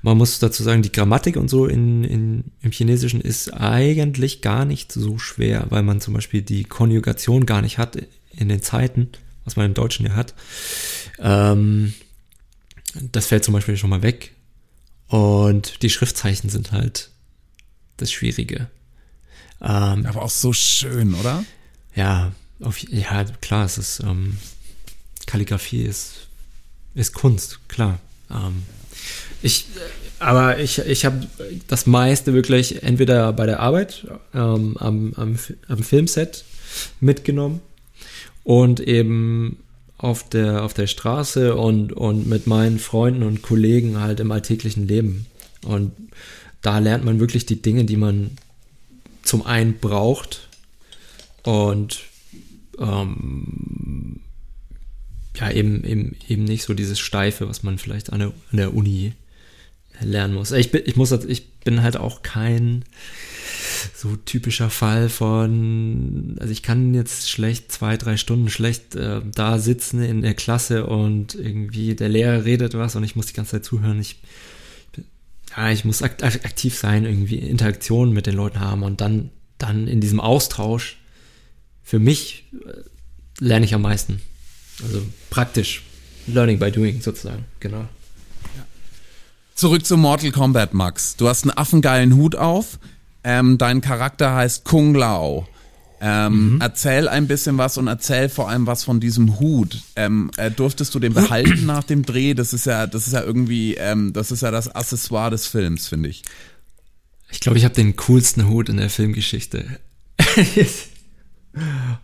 [0.01, 4.65] Man muss dazu sagen, die Grammatik und so in, in, im Chinesischen ist eigentlich gar
[4.65, 7.97] nicht so schwer, weil man zum Beispiel die Konjugation gar nicht hat
[8.31, 9.09] in den Zeiten,
[9.45, 10.33] was man im Deutschen ja hat.
[11.19, 11.93] Ähm,
[13.11, 14.33] das fällt zum Beispiel schon mal weg.
[15.07, 17.09] Und die Schriftzeichen sind halt
[17.97, 18.69] das Schwierige.
[19.61, 21.43] Ähm, Aber auch so schön, oder?
[21.95, 24.37] Ja, auf, ja, klar, es ist ähm,
[25.25, 26.27] Kalligrafie ist,
[26.93, 27.99] ist Kunst, klar.
[28.29, 28.63] Ähm,
[29.41, 29.65] ich,
[30.19, 31.27] aber ich, ich habe
[31.67, 36.43] das meiste wirklich entweder bei der Arbeit ähm, am, am, am Filmset
[36.99, 37.61] mitgenommen
[38.43, 39.57] und eben
[39.97, 44.87] auf der, auf der Straße und, und mit meinen Freunden und Kollegen halt im alltäglichen
[44.87, 45.25] Leben.
[45.63, 45.91] Und
[46.61, 48.31] da lernt man wirklich die Dinge, die man
[49.23, 50.47] zum einen braucht
[51.43, 51.99] und
[52.79, 54.21] ähm,
[55.35, 58.73] ja, eben, eben, eben nicht so dieses Steife, was man vielleicht an der, an der
[58.73, 59.13] Uni
[60.01, 60.51] lernen muss.
[60.51, 62.83] Ich bin, ich muss, ich bin halt auch kein
[63.95, 69.59] so typischer Fall von, also ich kann jetzt schlecht zwei, drei Stunden schlecht äh, da
[69.59, 73.51] sitzen in der Klasse und irgendwie der Lehrer redet was und ich muss die ganze
[73.51, 73.99] Zeit zuhören.
[73.99, 74.17] Ich,
[75.55, 80.01] ja, ich muss aktiv sein, irgendwie Interaktion mit den Leuten haben und dann, dann in
[80.01, 80.97] diesem Austausch
[81.83, 82.81] für mich äh,
[83.39, 84.21] lerne ich am meisten.
[84.83, 85.83] Also praktisch.
[86.27, 87.87] Learning by doing sozusagen, genau.
[89.59, 91.17] Zurück zu Mortal Kombat, Max.
[91.17, 92.79] Du hast einen affengeilen Hut auf.
[93.25, 95.49] Ähm, dein Charakter heißt Kung Lao.
[95.99, 96.61] Ähm, mhm.
[96.61, 99.81] Erzähl ein bisschen was und erzähl vor allem was von diesem Hut.
[99.97, 102.35] Ähm, äh, durftest du den behalten nach dem Dreh?
[102.35, 105.89] Das ist ja, das ist ja irgendwie, ähm, das ist ja das Accessoire des Films,
[105.89, 106.23] finde ich.
[107.29, 109.65] Ich glaube, ich habe den coolsten Hut in der Filmgeschichte.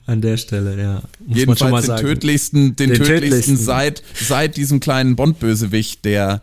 [0.06, 1.04] An der Stelle, ja.
[1.26, 2.02] Muss Jedenfalls man schon mal den sagen.
[2.02, 6.42] tödlichsten, den, den tödlichsten, tödlichsten, seit, seit diesem kleinen Bond-Bösewicht, der,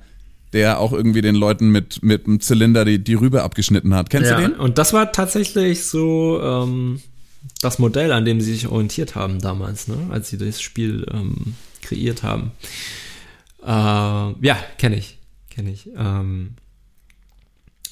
[0.53, 4.11] der auch irgendwie den Leuten mit, mit einem Zylinder die, die Rübe abgeschnitten hat.
[4.11, 4.59] Kennst ja, du den?
[4.59, 7.01] Und das war tatsächlich so ähm,
[7.61, 9.97] das Modell, an dem sie sich orientiert haben damals, ne?
[10.11, 12.53] als sie das Spiel ähm, kreiert haben.
[13.63, 15.19] Äh, ja, kenne ich.
[15.51, 15.89] Kenne ich.
[15.97, 16.55] Ähm,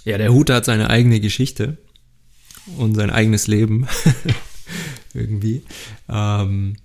[0.05, 1.79] ja, der Hut hat seine eigene Geschichte
[2.77, 3.87] und sein eigenes Leben.
[5.15, 5.63] irgendwie.
[6.09, 6.77] Ähm,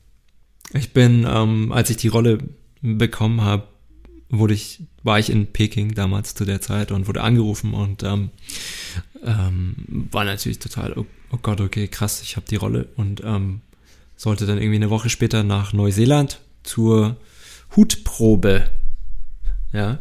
[0.73, 2.39] ich bin, ähm, als ich die Rolle
[2.81, 3.67] bekommen habe,
[4.29, 8.31] wurde ich, war ich in Peking damals zu der Zeit und wurde angerufen und ähm,
[9.23, 9.75] ähm,
[10.11, 13.61] war natürlich total, oh, oh Gott, okay, krass, ich habe die Rolle und ähm,
[14.15, 17.17] sollte dann irgendwie eine Woche später nach Neuseeland zur
[17.75, 18.63] Hutprobe.
[19.73, 19.99] Ja.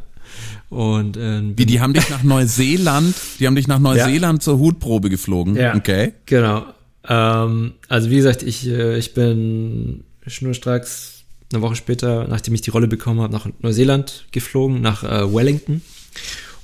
[0.71, 4.41] Und ähm, wie die haben dich nach Neuseeland, die haben dich nach Neuseeland ja.
[4.41, 5.55] zur Hutprobe geflogen.
[5.55, 5.75] Ja.
[5.75, 6.15] Okay.
[6.25, 6.65] Genau.
[7.07, 11.14] Ähm, also wie gesagt, ich, äh, ich bin schnurstracks
[11.55, 15.83] eine Woche später, nachdem ich die Rolle bekommen habe, nach Neuseeland geflogen, nach äh, Wellington.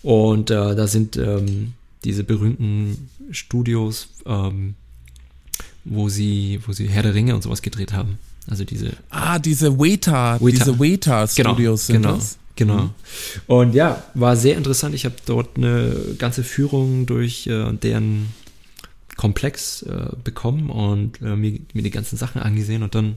[0.03, 1.75] Und äh, da sind ähm,
[2.05, 4.75] diese berühmten Studios, ähm,
[5.85, 8.19] wo sie, wo sie Herr der Ringe und sowas gedreht haben.
[8.49, 8.93] Also diese.
[9.11, 10.39] Ah, diese Waiter.
[10.41, 12.15] diese Waiter-Studios genau, sind genau.
[12.15, 12.39] das.
[12.57, 12.83] Genau.
[12.83, 12.91] Mhm.
[13.47, 14.95] Und ja, war sehr interessant.
[14.95, 18.29] Ich habe dort eine ganze Führung durch äh, deren
[19.17, 23.17] Komplex äh, bekommen und äh, mir, mir die ganzen Sachen angesehen und dann,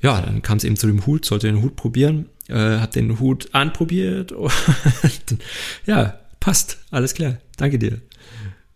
[0.00, 3.18] ja, dann kam es eben zu dem Hut, sollte den Hut probieren, äh, hab den
[3.18, 4.52] Hut anprobiert und
[5.86, 8.00] ja, passt, alles klar, danke dir.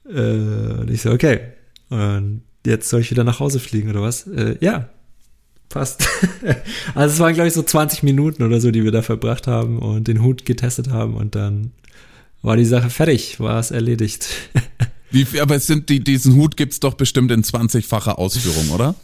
[0.09, 1.41] Äh, und ich so, okay,
[1.89, 4.27] und jetzt soll ich wieder nach Hause fliegen oder was?
[4.27, 4.89] Äh, ja,
[5.68, 6.09] passt.
[6.95, 9.79] also es waren, glaube ich, so 20 Minuten oder so, die wir da verbracht haben
[9.79, 11.73] und den Hut getestet haben und dann
[12.43, 14.29] war die Sache fertig, war es erledigt.
[15.11, 18.95] Wie, aber es sind die, diesen Hut gibt's doch bestimmt in 20-facher Ausführung, oder?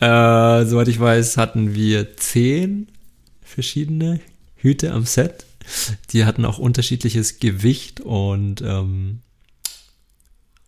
[0.00, 2.88] Äh, soweit ich weiß, hatten wir zehn
[3.42, 4.20] verschiedene
[4.56, 5.46] Hüte am Set.
[6.10, 9.20] Die hatten auch unterschiedliches Gewicht und ähm,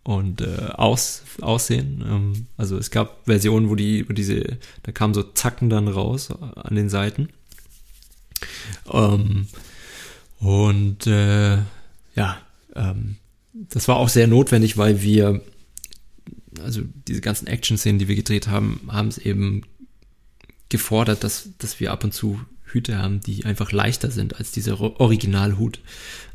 [0.03, 2.03] und äh, aus, Aussehen.
[2.03, 6.31] Ähm, also es gab Versionen, wo die, wo diese, da kamen so Zacken dann raus
[6.31, 7.29] an den Seiten.
[8.91, 9.47] Ähm,
[10.39, 11.57] und äh,
[12.15, 12.37] ja,
[12.75, 13.17] ähm,
[13.53, 15.41] das war auch sehr notwendig, weil wir,
[16.63, 19.63] also diese ganzen Action-Szenen, die wir gedreht haben, haben es eben
[20.69, 24.79] gefordert, dass, dass wir ab und zu Hüte haben, die einfach leichter sind als dieser
[24.79, 25.79] Originalhut.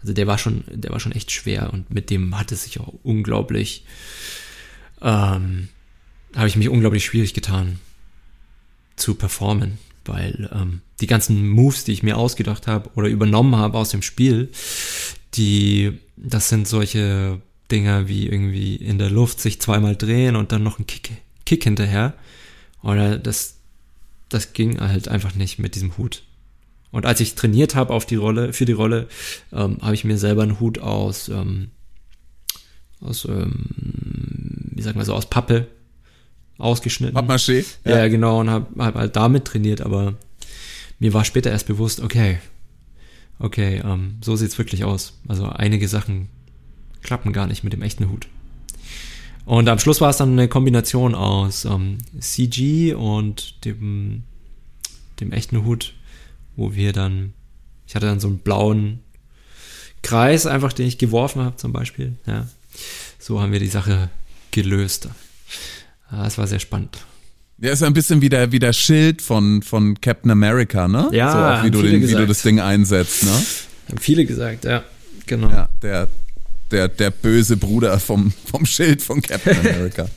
[0.01, 2.81] Also der war schon, der war schon echt schwer und mit dem hat es sich
[2.81, 3.85] auch unglaublich,
[5.01, 5.69] ähm,
[6.35, 7.79] habe ich mich unglaublich schwierig getan
[8.97, 13.79] zu performen, weil ähm, die ganzen Moves, die ich mir ausgedacht habe oder übernommen habe
[13.79, 14.51] aus dem Spiel,
[15.35, 20.63] die, das sind solche Dinger wie irgendwie in der Luft sich zweimal drehen und dann
[20.63, 21.11] noch ein Kick,
[21.47, 22.15] Kick hinterher.
[22.83, 23.57] Oder das,
[24.29, 26.23] das ging halt einfach nicht mit diesem Hut.
[26.91, 29.09] Und als ich trainiert habe auf die Rolle, für die Rolle,
[29.53, 31.71] ähm, habe ich mir selber einen Hut aus, ähm,
[33.01, 33.67] aus, ähm,
[34.71, 35.67] wie sagen wir so, aus Pappe
[36.59, 37.17] ausgeschnitten.
[37.17, 37.65] Pappmaché?
[37.85, 40.15] Ja, ja, genau, und habe hab halt damit trainiert, aber
[40.99, 42.39] mir war später erst bewusst, okay,
[43.39, 45.19] okay, ähm, so sieht's wirklich aus.
[45.27, 46.29] Also einige Sachen
[47.05, 48.27] klappen gar nicht mit dem echten Hut.
[49.45, 54.25] Und am Schluss war es dann eine Kombination aus ähm, CG und dem,
[55.21, 55.95] dem echten Hut,
[56.57, 57.35] wo wir dann,
[57.87, 59.01] ich hatte dann so einen blauen
[60.03, 62.15] Kreis, einfach den ich geworfen habe zum Beispiel.
[62.27, 62.47] Ja,
[63.19, 64.11] so haben wir die Sache
[64.51, 65.09] gelöst.
[66.11, 66.99] Das war sehr spannend.
[67.57, 71.09] Der ist ein bisschen wie der, wie der Schild von, von Captain America, ne?
[71.13, 73.31] Ja, so auch wie du, den, wie du das Ding einsetzt, ne?
[73.89, 74.83] Haben viele gesagt, ja,
[75.27, 75.51] genau.
[75.51, 76.09] Ja, der,
[76.75, 80.09] der, der böse Bruder vom, vom Schild von Captain America.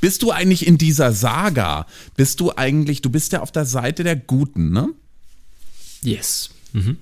[0.00, 1.86] bist du eigentlich in dieser Saga?
[2.16, 4.88] Bist du eigentlich, du bist ja auf der Seite der Guten, ne?
[6.02, 6.50] Yes.
[6.72, 6.96] Mhm.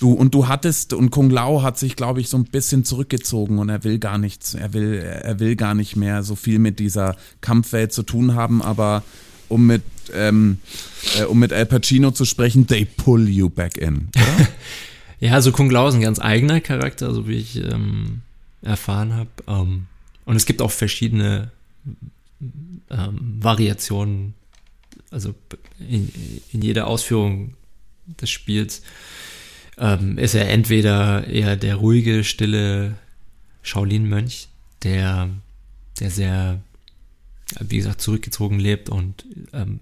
[0.00, 3.58] Du, und du hattest, und Kung Lao hat sich, glaube ich, so ein bisschen zurückgezogen
[3.58, 6.80] und er will gar nichts, er will, er will gar nicht mehr so viel mit
[6.80, 9.04] dieser Kampfwelt zu tun haben, aber
[9.48, 9.82] um mit,
[10.12, 10.58] ähm,
[11.18, 14.48] äh, um mit Al Pacino zu sprechen, they pull you back in, oder?
[15.24, 18.20] ja, also Kung Lao ist ein ganz eigener Charakter, so wie ich ähm,
[18.60, 19.30] erfahren habe.
[19.48, 19.86] Ähm,
[20.26, 21.50] und es gibt auch verschiedene
[22.90, 24.34] ähm, Variationen,
[25.10, 25.34] also
[25.78, 26.12] in,
[26.52, 27.54] in jeder Ausführung
[28.20, 28.82] des Spiels
[29.78, 32.98] ähm, ist er entweder eher der ruhige, stille
[33.62, 34.48] Shaolin-Mönch,
[34.82, 35.30] der,
[36.00, 36.62] der sehr,
[37.60, 39.80] wie gesagt, zurückgezogen lebt und ähm,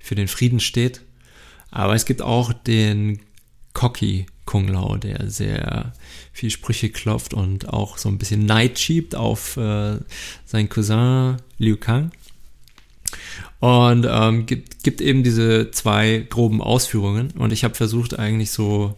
[0.00, 1.02] für den Frieden steht.
[1.70, 3.20] Aber es gibt auch den
[3.72, 5.92] Cocky Kung Lao, der sehr
[6.32, 9.98] viel Sprüche klopft und auch so ein bisschen Neid schiebt auf äh,
[10.44, 12.12] seinen Cousin Liu Kang.
[13.60, 17.30] Und ähm, gibt, gibt eben diese zwei groben Ausführungen.
[17.32, 18.96] Und ich habe versucht eigentlich so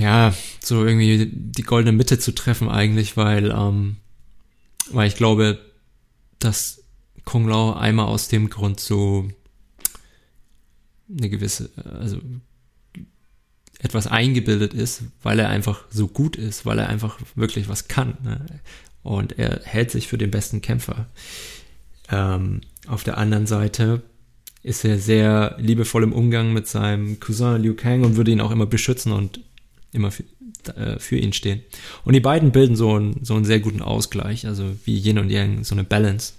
[0.00, 3.96] ja, so irgendwie die goldene Mitte zu treffen eigentlich, weil, ähm,
[4.90, 5.58] weil ich glaube,
[6.38, 6.82] dass
[7.24, 9.28] Kung Lao einmal aus dem Grund so
[11.08, 12.18] eine gewisse, also
[13.82, 18.16] etwas eingebildet ist, weil er einfach so gut ist, weil er einfach wirklich was kann.
[18.22, 18.44] Ne?
[19.02, 21.06] Und er hält sich für den besten Kämpfer.
[22.10, 24.02] Ähm, auf der anderen Seite
[24.62, 28.50] ist er sehr liebevoll im Umgang mit seinem Cousin Liu Kang und würde ihn auch
[28.50, 29.40] immer beschützen und
[29.92, 30.24] immer für,
[30.76, 31.62] äh, für ihn stehen.
[32.04, 35.30] Und die beiden bilden so, ein, so einen sehr guten Ausgleich, also wie Yin und
[35.30, 36.34] Yang, so eine Balance.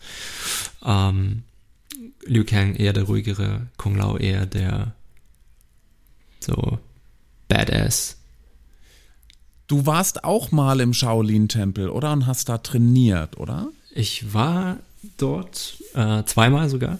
[0.85, 1.41] Ähm,
[2.25, 4.93] Liu Kang eher der ruhigere, Kung Lao eher der
[6.39, 6.79] so
[7.51, 8.17] Badass.
[9.67, 12.13] Du warst auch mal im Shaolin-Tempel, oder?
[12.13, 13.67] Und hast da trainiert, oder?
[13.93, 14.77] Ich war
[15.17, 16.97] dort äh, zweimal sogar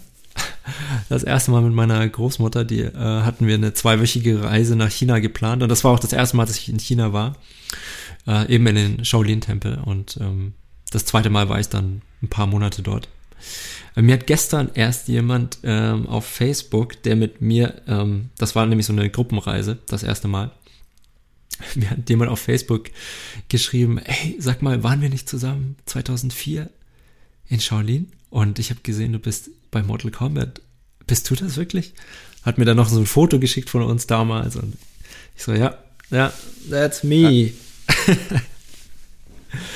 [1.09, 5.19] das erste Mal mit meiner Großmutter, die äh, hatten wir eine zweiwöchige Reise nach China
[5.19, 7.35] geplant und das war auch das erste Mal, dass ich in China war,
[8.27, 10.53] äh, eben in den Shaolin-Tempel und ähm,
[10.91, 13.07] das zweite Mal war ich dann ein paar Monate dort.
[13.95, 18.65] Äh, mir hat gestern erst jemand ähm, auf Facebook, der mit mir, ähm, das war
[18.65, 20.51] nämlich so eine Gruppenreise, das erste Mal,
[21.75, 22.89] mir hat jemand auf Facebook
[23.49, 26.69] geschrieben, ey, sag mal, waren wir nicht zusammen 2004
[27.49, 28.11] in Shaolin?
[28.29, 30.61] Und ich habe gesehen, du bist bei Mortal Kombat.
[31.05, 31.93] Bist du das wirklich?
[32.43, 34.77] Hat mir dann noch so ein Foto geschickt von uns damals und
[35.35, 35.77] ich so, ja,
[36.09, 36.33] ja,
[36.69, 37.51] that's me.
[38.07, 38.15] Ja.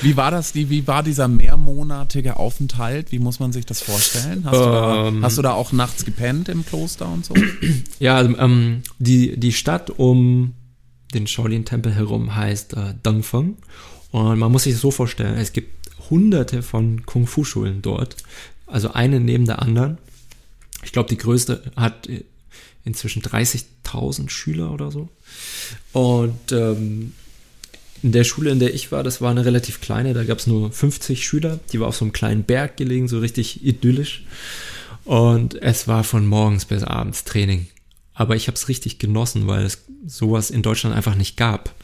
[0.02, 3.12] Wie war das, die, wie war dieser mehrmonatige Aufenthalt?
[3.12, 4.44] Wie muss man sich das vorstellen?
[4.44, 5.24] Hast, um, du, da, ähm.
[5.24, 7.34] hast du da auch nachts gepennt im Kloster und so?
[7.98, 10.54] Ja, also, ähm, die, die Stadt um
[11.14, 13.56] den Shaolin-Tempel herum heißt äh, Dongfeng.
[14.10, 18.16] Und man muss sich das so vorstellen, es gibt hunderte von Kung-Fu-Schulen dort
[18.66, 19.98] also eine neben der anderen.
[20.82, 22.08] Ich glaube, die größte hat
[22.84, 25.08] inzwischen 30.000 Schüler oder so.
[25.92, 27.12] Und ähm,
[28.02, 30.46] in der Schule, in der ich war, das war eine relativ kleine, da gab es
[30.46, 31.60] nur 50 Schüler.
[31.72, 34.24] Die war auf so einem kleinen Berg gelegen, so richtig idyllisch.
[35.04, 37.68] Und es war von morgens bis abends Training.
[38.14, 41.74] Aber ich habe es richtig genossen, weil es sowas in Deutschland einfach nicht gab.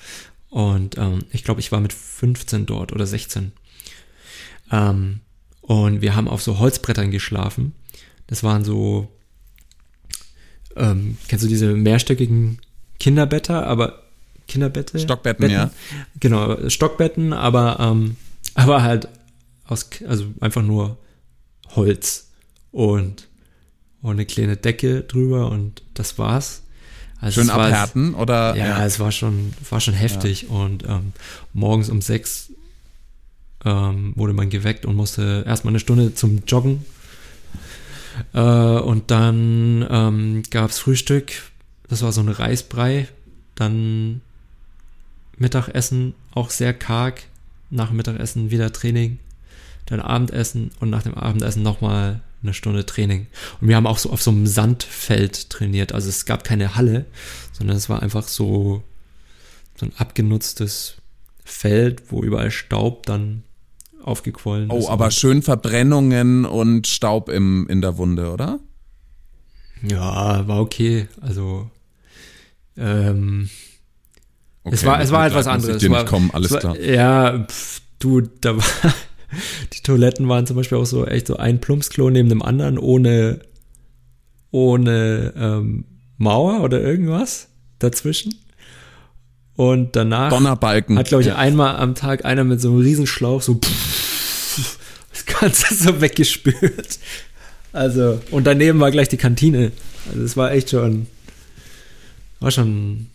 [0.49, 3.53] Und ähm, ich glaube, ich war mit 15 dort oder 16.
[4.71, 5.21] Ähm,
[5.61, 7.75] und wir haben auf so Holzbrettern geschlafen.
[8.27, 9.09] Das waren so
[10.77, 12.59] ähm, kennst du diese mehrstöckigen
[12.99, 14.02] Kinderbetter, aber
[14.53, 14.99] Kinderbette?
[14.99, 15.55] Stockbetten, Betten?
[15.55, 15.71] ja.
[16.21, 18.17] Genau, Stockbetten, aber, ähm,
[18.55, 19.09] aber halt
[19.67, 20.99] aus, also einfach nur
[21.75, 22.29] Holz
[22.71, 23.29] und,
[24.03, 26.63] und eine kleine Decke drüber und das war's.
[27.19, 28.55] Also Schön abhärten oder?
[28.57, 30.49] Ja, ja, es war schon, war schon heftig ja.
[30.51, 31.13] und ähm,
[31.55, 32.51] morgens um sechs
[33.65, 36.85] ähm, wurde man geweckt und musste erstmal eine Stunde zum Joggen.
[38.35, 41.33] Äh, und dann ähm, gab es Frühstück,
[41.89, 43.09] das war so ein Reisbrei,
[43.55, 44.21] dann
[45.43, 47.25] Mittagessen auch sehr karg,
[47.69, 49.19] nach Mittagessen wieder Training,
[49.87, 53.27] dann Abendessen und nach dem Abendessen nochmal eine Stunde Training.
[53.61, 55.93] Und wir haben auch so auf so einem Sandfeld trainiert.
[55.93, 57.07] Also es gab keine Halle,
[57.53, 58.83] sondern es war einfach so,
[59.77, 60.97] so ein abgenutztes
[61.45, 63.43] Feld, wo überall Staub dann
[64.03, 64.85] aufgequollen oh, ist.
[64.87, 68.61] Oh, aber schön Verbrennungen und Staub im, in der Wunde, oder?
[69.83, 71.09] Ja, war okay.
[71.21, 71.71] Also,
[72.77, 73.51] ähm,
[74.65, 75.83] okay, es war, es war halt was anderes.
[75.83, 76.79] Ich nicht kommen, alles war, klar.
[76.81, 78.65] Ja, pf, du, da war,
[79.73, 83.41] die Toiletten waren zum Beispiel auch so echt so ein Plumpsklo neben dem anderen ohne,
[84.51, 85.85] ohne ähm,
[86.19, 87.49] Mauer oder irgendwas
[87.79, 88.35] dazwischen.
[89.55, 90.99] Und danach Donnerbalken.
[90.99, 94.79] hat, glaube ich, einmal am Tag einer mit so einem Riesenschlauch so pff,
[95.13, 96.99] das Ganze so weggespült.
[97.73, 99.73] Also, und daneben war gleich die Kantine.
[100.09, 101.07] Also es war echt schon,
[102.41, 103.07] war schon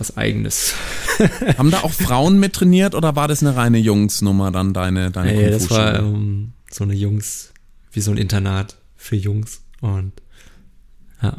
[0.00, 0.74] was Eigenes.
[1.58, 5.32] Haben da auch Frauen mit trainiert oder war das eine reine Jungsnummer dann deine deine
[5.32, 7.52] Nee, das war ähm, so eine Jungs,
[7.92, 10.12] wie so ein Internat für Jungs und
[11.22, 11.36] ja.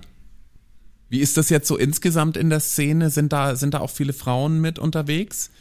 [1.10, 3.10] Wie ist das jetzt so insgesamt in der Szene?
[3.10, 5.52] Sind da sind da auch viele Frauen mit unterwegs?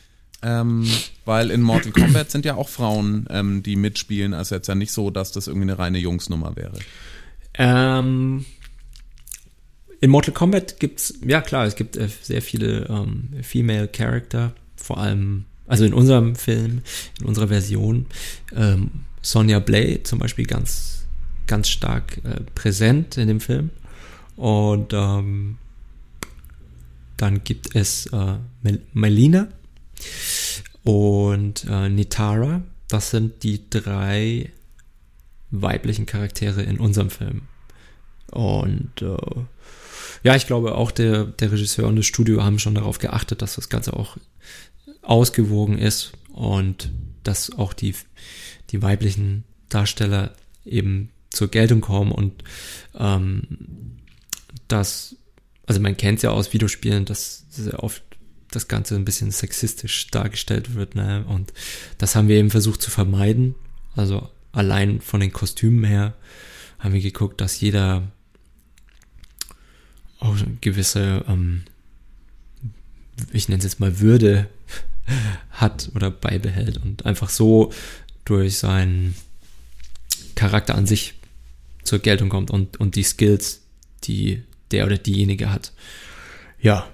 [0.42, 0.86] Ähm,
[1.24, 4.34] weil in Mortal Kombat sind ja auch Frauen, ähm, die mitspielen.
[4.34, 6.78] Also jetzt ja nicht so, dass das irgendwie eine reine Jungsnummer wäre.
[7.54, 8.44] Ähm,
[10.04, 14.98] in Mortal Kombat gibt's, ja klar, es gibt äh, sehr viele ähm, Female Character, vor
[14.98, 16.82] allem, also in unserem Film,
[17.18, 18.04] in unserer Version,
[18.54, 18.90] ähm,
[19.22, 21.06] Sonja Blade zum Beispiel ganz,
[21.46, 23.70] ganz stark äh, präsent in dem Film.
[24.36, 25.56] Und ähm,
[27.16, 29.48] dann gibt es äh, Mel Melina
[30.82, 32.62] und äh, Nitara.
[32.88, 34.52] Das sind die drei
[35.50, 37.42] weiblichen Charaktere in unserem Film.
[38.30, 39.16] Und äh,
[40.24, 43.56] ja, ich glaube auch der, der Regisseur und das Studio haben schon darauf geachtet, dass
[43.56, 44.16] das Ganze auch
[45.02, 46.90] ausgewogen ist und
[47.22, 47.94] dass auch die,
[48.70, 52.42] die weiblichen Darsteller eben zur Geltung kommen und
[52.98, 53.42] ähm,
[54.66, 55.16] dass,
[55.66, 58.02] also man kennt es ja aus Videospielen, dass sehr oft
[58.50, 61.24] das Ganze ein bisschen sexistisch dargestellt wird, ne?
[61.28, 61.52] Und
[61.98, 63.56] das haben wir eben versucht zu vermeiden.
[63.94, 66.14] Also allein von den Kostümen her
[66.78, 68.12] haben wir geguckt, dass jeder
[70.24, 71.62] auch eine gewisse, ähm,
[73.32, 74.48] ich nenne es jetzt mal Würde
[75.50, 77.72] hat oder beibehält und einfach so
[78.24, 79.14] durch seinen
[80.34, 81.14] Charakter an sich
[81.84, 83.60] zur Geltung kommt und, und die Skills,
[84.04, 85.72] die der oder diejenige hat.
[86.60, 86.88] Ja.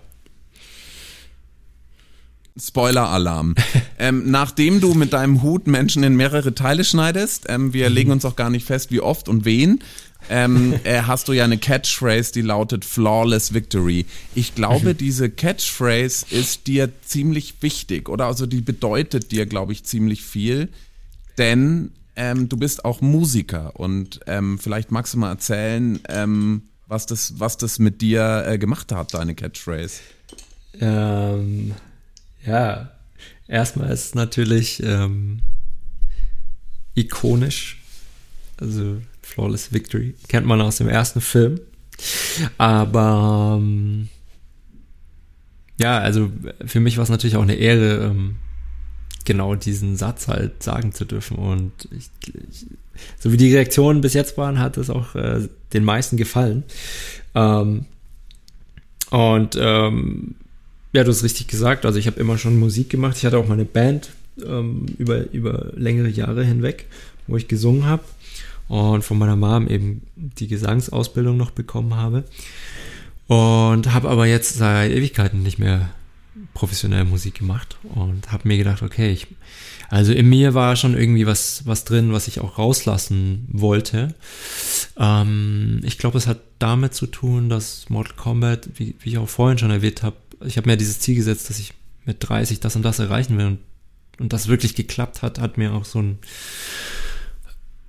[2.58, 3.54] Spoiler-Alarm.
[3.98, 7.94] ähm, nachdem du mit deinem Hut Menschen in mehrere Teile schneidest, ähm, wir mhm.
[7.94, 9.78] legen uns auch gar nicht fest, wie oft und wen,
[10.28, 14.06] ähm, äh, hast du ja eine Catchphrase, die lautet Flawless Victory.
[14.34, 14.98] Ich glaube, mhm.
[14.98, 18.26] diese Catchphrase ist dir ziemlich wichtig, oder?
[18.26, 20.68] Also die bedeutet dir, glaube ich, ziemlich viel,
[21.38, 27.06] denn ähm, du bist auch Musiker und ähm, vielleicht magst du mal erzählen, ähm, was,
[27.06, 30.00] das, was das mit dir äh, gemacht hat, deine Catchphrase.
[30.80, 31.74] Ähm,
[32.44, 32.90] ja,
[33.48, 35.40] erstmal ist es natürlich ähm,
[36.94, 37.80] ikonisch.
[38.58, 39.00] Also
[39.30, 40.14] Flawless Victory.
[40.28, 41.60] Kennt man aus dem ersten Film.
[42.58, 44.08] Aber ähm,
[45.78, 46.30] ja, also
[46.66, 48.36] für mich war es natürlich auch eine Ehre, ähm,
[49.24, 51.36] genau diesen Satz halt sagen zu dürfen.
[51.36, 52.10] Und ich,
[52.50, 52.66] ich,
[53.18, 56.64] so wie die Reaktionen bis jetzt waren, hat es auch äh, den meisten gefallen.
[57.34, 57.86] Ähm,
[59.10, 60.34] und ähm,
[60.92, 61.86] ja, du hast richtig gesagt.
[61.86, 63.16] Also ich habe immer schon Musik gemacht.
[63.16, 64.10] Ich hatte auch meine Band
[64.44, 66.86] ähm, über, über längere Jahre hinweg,
[67.26, 68.02] wo ich gesungen habe
[68.70, 72.24] und von meiner Mom eben die Gesangsausbildung noch bekommen habe.
[73.26, 75.90] Und habe aber jetzt seit Ewigkeiten nicht mehr
[76.54, 79.26] professionell Musik gemacht und habe mir gedacht, okay, ich,
[79.88, 84.14] also in mir war schon irgendwie was, was drin, was ich auch rauslassen wollte.
[84.96, 89.28] Ähm, ich glaube, es hat damit zu tun, dass Mortal Kombat, wie, wie ich auch
[89.28, 92.76] vorhin schon erwähnt habe, ich habe mir dieses Ziel gesetzt, dass ich mit 30 das
[92.76, 93.58] und das erreichen will und,
[94.20, 96.18] und das wirklich geklappt hat, hat mir auch so ein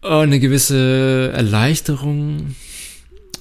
[0.02, 2.56] eine gewisse Erleichterung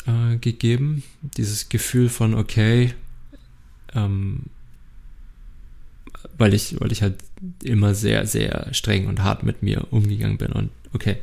[0.07, 1.03] äh, gegeben.
[1.37, 2.95] Dieses Gefühl von, okay,
[3.95, 4.45] ähm,
[6.37, 7.17] weil ich, weil ich halt
[7.63, 11.17] immer sehr, sehr streng und hart mit mir umgegangen bin und okay.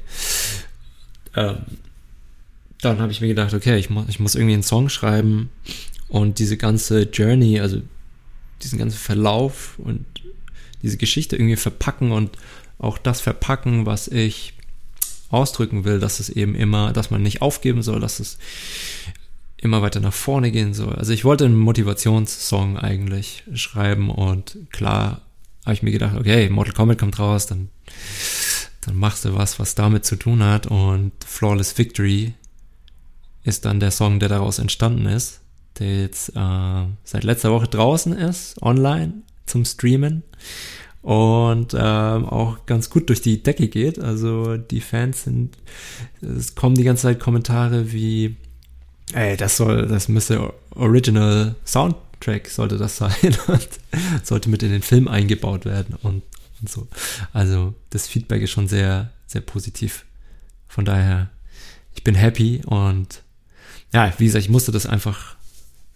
[1.35, 1.57] Ähm,
[2.81, 5.49] dann habe ich mir gedacht, okay, ich muss, ich muss irgendwie einen Song schreiben
[6.07, 7.81] und diese ganze Journey, also
[8.61, 10.05] diesen ganzen Verlauf und
[10.83, 12.38] diese Geschichte irgendwie verpacken und
[12.79, 14.53] auch das verpacken, was ich
[15.30, 18.38] ausdrücken will, dass es eben immer, dass man nicht aufgeben soll, dass es
[19.57, 20.95] immer weiter nach vorne gehen soll.
[20.95, 25.21] Also ich wollte einen Motivationssong eigentlich schreiben und klar
[25.65, 27.69] habe ich mir gedacht, okay, Mortal Kombat kommt raus, dann,
[28.82, 32.34] dann machst du was, was damit zu tun hat und Flawless Victory
[33.43, 35.41] ist dann der Song, der daraus entstanden ist,
[35.80, 40.23] der jetzt äh, seit letzter Woche draußen ist, online zum Streamen
[41.08, 43.97] und ähm, auch ganz gut durch die Decke geht.
[43.97, 45.58] Also die Fans sind,
[46.20, 48.36] es kommen die ganze Zeit Kommentare wie,
[49.14, 53.70] ey, das soll, das müsste Original Soundtrack sollte das sein und
[54.22, 56.24] sollte mit in den Film eingebaut werden und,
[56.60, 56.89] und so.
[57.32, 60.03] Also das Feedback ist schon sehr, sehr positiv.
[60.68, 61.30] Von daher,
[61.95, 63.22] ich bin happy und
[63.93, 65.38] ja, wie gesagt, ich musste das einfach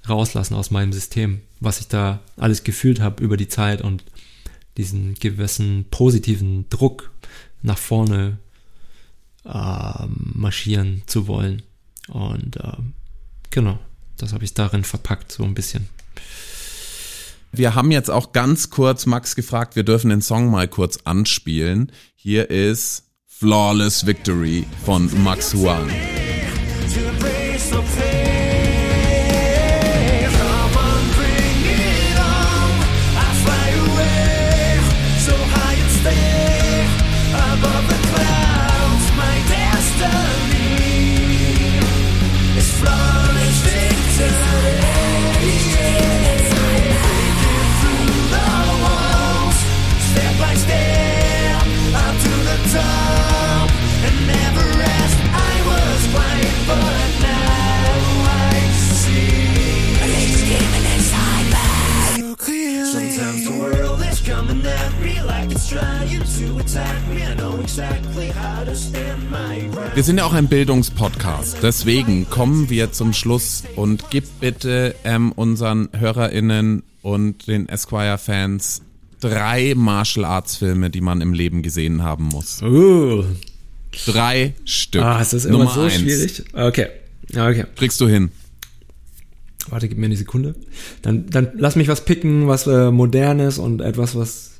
[0.07, 4.05] rauslassen aus meinem System, was ich da alles gefühlt habe über die Zeit und
[4.77, 7.11] diesen gewissen positiven Druck
[7.61, 8.37] nach vorne
[9.45, 11.63] äh, marschieren zu wollen.
[12.07, 12.77] Und äh,
[13.49, 13.79] genau,
[14.17, 15.87] das habe ich darin verpackt, so ein bisschen.
[17.51, 21.91] Wir haben jetzt auch ganz kurz Max gefragt, wir dürfen den Song mal kurz anspielen.
[22.15, 25.89] Hier ist Flawless Victory von Max Huang.
[69.93, 75.33] Wir sind ja auch ein Bildungspodcast, deswegen kommen wir zum Schluss und gib bitte ähm,
[75.33, 78.83] unseren HörerInnen und den Esquire-Fans
[79.19, 82.61] drei Martial Arts Filme, die man im Leben gesehen haben muss.
[82.61, 83.25] Uh.
[84.05, 85.01] Drei Stück.
[85.01, 85.95] Ah, ist das immer Nummer so eins.
[85.95, 86.43] schwierig?
[86.53, 86.87] Okay.
[87.29, 87.65] Okay.
[87.75, 88.31] Kriegst du hin.
[89.69, 90.55] Warte, gib mir eine Sekunde.
[91.01, 94.51] Dann, dann lass mich was picken, was äh, modernes und etwas, was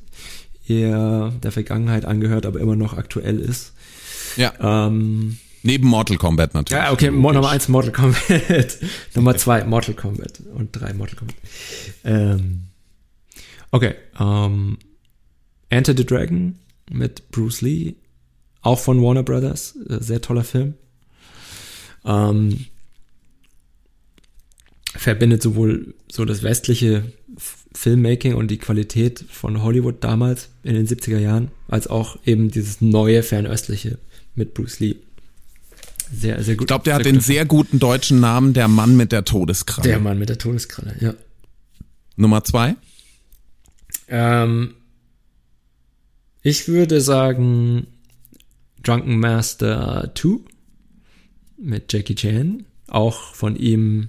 [0.68, 3.72] eher der Vergangenheit angehört, aber immer noch aktuell ist.
[4.36, 4.86] Ja.
[4.86, 6.82] Ähm, Neben Mortal Kombat natürlich.
[6.82, 7.34] Ja, okay, logisch.
[7.34, 8.78] Nummer eins Mortal Kombat,
[9.14, 11.36] Nummer zwei Mortal Kombat und drei Mortal Kombat.
[12.04, 12.62] Ähm,
[13.70, 14.78] okay, ähm,
[15.68, 16.58] Enter the Dragon
[16.90, 17.94] mit Bruce Lee,
[18.60, 20.74] auch von Warner Brothers, äh, sehr toller Film.
[22.04, 22.66] Ähm,
[24.94, 27.04] verbindet sowohl so das westliche
[27.74, 32.80] Filmmaking und die Qualität von Hollywood damals in den 70er Jahren, als auch eben dieses
[32.80, 33.98] neue fernöstliche
[34.34, 34.96] mit Bruce Lee.
[36.12, 36.64] Sehr, sehr gut.
[36.64, 39.88] Ich glaube, der hat den sehr guten deutschen Namen, der Mann mit der Todeskralle.
[39.88, 41.14] Der Mann mit der Todeskralle, ja.
[42.16, 42.76] Nummer zwei?
[44.08, 44.74] Ähm,
[46.42, 47.86] ich würde sagen
[48.82, 50.40] Drunken Master 2
[51.56, 54.08] mit Jackie Chan, auch von ihm,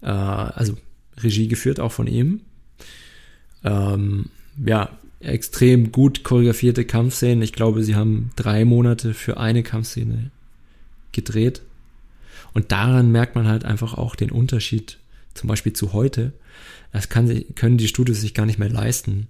[0.00, 0.76] äh, also
[1.18, 2.42] Regie geführt, auch von ihm.
[3.64, 4.26] Ähm,
[4.64, 4.90] ja,
[5.20, 7.42] extrem gut choreografierte Kampfszenen.
[7.42, 10.30] Ich glaube, sie haben drei Monate für eine Kampfszene
[11.12, 11.62] gedreht.
[12.52, 14.98] Und daran merkt man halt einfach auch den Unterschied,
[15.34, 16.32] zum Beispiel zu heute.
[16.92, 19.28] Das kann, können die Studios sich gar nicht mehr leisten,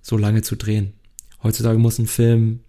[0.00, 0.94] so lange zu drehen.
[1.42, 2.60] Heutzutage muss ein Film,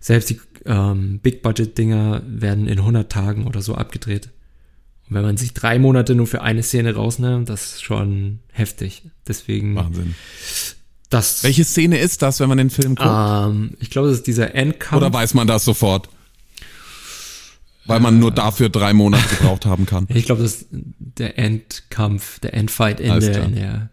[0.00, 4.30] selbst die ähm, Big-Budget-Dinger werden in 100 Tagen oder so abgedreht.
[5.08, 9.02] Und wenn man sich drei Monate nur für eine Szene rausnimmt, das ist schon heftig.
[9.28, 9.74] Deswegen.
[9.76, 10.14] Wahnsinn.
[11.10, 13.10] Das, Welche Szene ist das, wenn man den Film guckt?
[13.10, 15.02] Ähm, ich glaube, das ist dieser Endkampf.
[15.02, 16.08] Oder weiß man das sofort?
[17.86, 20.06] Weil man nur dafür drei Monate gebraucht haben kann.
[20.08, 23.90] Ich glaube, das ist der Endkampf, der Endfight in, der, in der,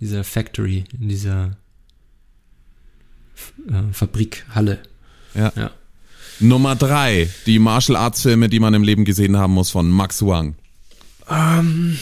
[0.00, 1.56] dieser Factory, in dieser
[3.68, 4.80] äh, Fabrikhalle.
[5.34, 5.52] Ja.
[5.54, 5.70] ja.
[6.40, 10.22] Nummer drei, die Martial Arts Filme, die man im Leben gesehen haben muss, von Max
[10.22, 10.56] Wang.
[11.30, 11.98] Ähm,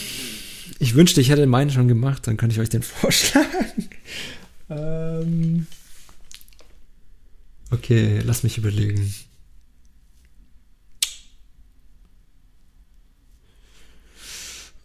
[0.79, 3.89] ich wünschte, ich hätte meinen schon gemacht, dann könnte ich euch den vorschlagen.
[4.69, 5.67] Ähm.
[7.71, 9.13] Okay, lass mich überlegen.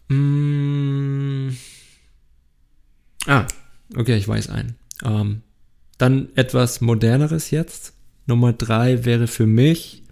[0.09, 1.49] Mm.
[3.25, 3.47] Ah,
[3.95, 4.75] okay, ich weiß ein.
[5.03, 5.41] Ähm,
[5.97, 7.93] dann etwas moderneres jetzt.
[8.25, 10.03] Nummer drei wäre für mich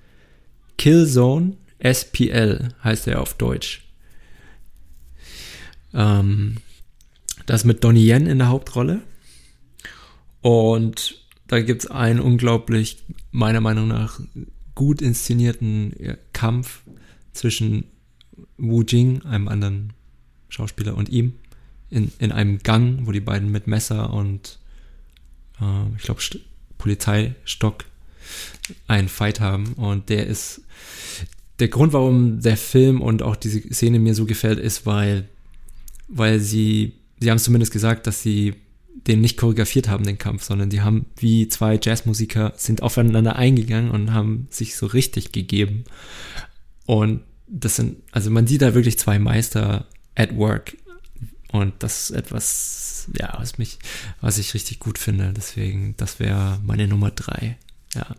[0.77, 3.83] Killzone SPL, heißt er auf Deutsch.
[5.93, 6.57] Ähm,
[7.45, 9.01] das mit Donnie Yen in der Hauptrolle.
[10.41, 14.19] Und da gibt es einen unglaublich, meiner Meinung nach,
[14.75, 15.93] gut inszenierten
[16.33, 16.81] Kampf
[17.33, 17.85] zwischen
[18.57, 19.93] Wu Jing, einem anderen
[20.49, 21.33] Schauspieler, und ihm
[21.89, 24.59] in, in einem Gang, wo die beiden mit Messer und
[25.59, 26.21] äh, ich glaube
[26.77, 27.85] Polizeistock
[28.87, 29.73] einen Fight haben.
[29.73, 30.61] Und der ist
[31.59, 35.27] der Grund, warum der Film und auch diese Szene mir so gefällt, ist, weil,
[36.07, 38.55] weil sie, sie haben es zumindest gesagt, dass sie
[39.07, 43.91] den nicht choreografiert haben, den Kampf, sondern die haben wie zwei Jazzmusiker sind aufeinander eingegangen
[43.91, 45.85] und haben sich so richtig gegeben.
[46.85, 49.85] Und das sind, also man sieht da wirklich zwei Meister
[50.15, 50.77] at work.
[51.51, 53.79] Und das ist etwas, ja, was mich,
[54.21, 55.33] was ich richtig gut finde.
[55.35, 57.57] Deswegen, das wäre meine Nummer drei.
[57.93, 58.15] Ja.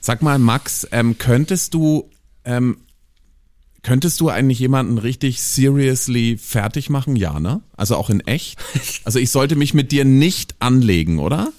[0.00, 2.10] Sag mal, Max, ähm, könntest du
[2.44, 2.78] ähm,
[3.86, 7.14] Könntest du eigentlich jemanden richtig seriously fertig machen?
[7.14, 7.60] Ja, ne?
[7.76, 8.58] Also auch in echt?
[9.04, 11.52] Also ich sollte mich mit dir nicht anlegen, oder?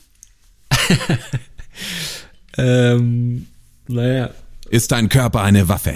[2.57, 3.47] ähm,
[3.87, 4.31] naja.
[4.69, 5.93] Ist dein Körper eine Waffe?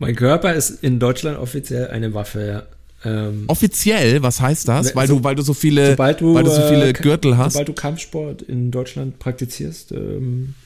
[0.00, 2.66] Mein Körper ist in Deutschland offiziell eine Waffe,
[3.04, 3.08] ja.
[3.08, 4.96] Ähm, offiziell, was heißt das?
[4.96, 5.98] Weil so, du, weil du so viele, du,
[6.34, 7.52] weil du so viele äh, Gürtel hast.
[7.52, 10.56] Sobald du Kampfsport in Deutschland praktizierst, ähm,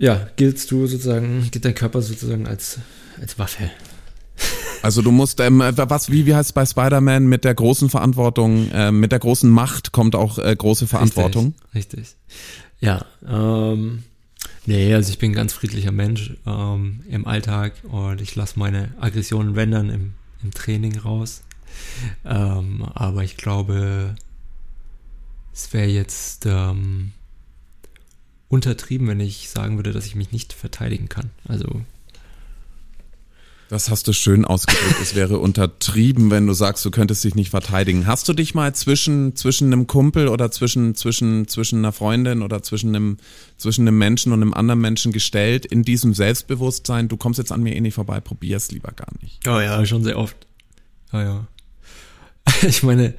[0.00, 2.78] ja, giltst du sozusagen, gilt dein Körper sozusagen als,
[3.20, 3.70] als Waffe.
[4.82, 8.70] Also du musst, ähm, was, wie, wie heißt es bei Spider-Man, mit der großen Verantwortung,
[8.70, 11.54] äh, mit der großen Macht kommt auch äh, große Verantwortung.
[11.74, 12.16] Richtig, richtig.
[12.80, 14.04] Ja, ähm,
[14.64, 18.94] nee, also ich bin ein ganz friedlicher Mensch ähm, im Alltag und ich lasse meine
[18.98, 21.42] Aggressionen wendern im, im Training raus.
[22.24, 24.14] Ähm, aber ich glaube,
[25.52, 27.12] es wäre jetzt ähm,
[28.50, 31.30] untertrieben, wenn ich sagen würde, dass ich mich nicht verteidigen kann.
[31.48, 31.82] Also.
[33.68, 34.96] Das hast du schön ausgedrückt.
[35.00, 38.08] es wäre untertrieben, wenn du sagst, du könntest dich nicht verteidigen.
[38.08, 42.64] Hast du dich mal zwischen, zwischen einem Kumpel oder zwischen, zwischen, zwischen einer Freundin oder
[42.64, 43.18] zwischen einem,
[43.56, 47.62] zwischen einem Menschen und einem anderen Menschen gestellt in diesem Selbstbewusstsein, du kommst jetzt an
[47.62, 49.46] mir eh nicht vorbei, probier's lieber gar nicht.
[49.46, 50.36] Oh ja, schon sehr oft.
[51.12, 51.46] Ja, ja.
[52.62, 53.14] Ich meine,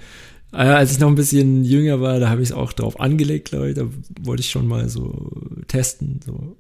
[0.52, 3.70] als ich noch ein bisschen jünger war, da habe ich es auch drauf angelegt, glaube
[3.70, 3.76] ich.
[3.76, 3.88] Da
[4.22, 5.32] wollte ich schon mal so
[5.68, 6.20] testen.
[6.26, 6.58] So.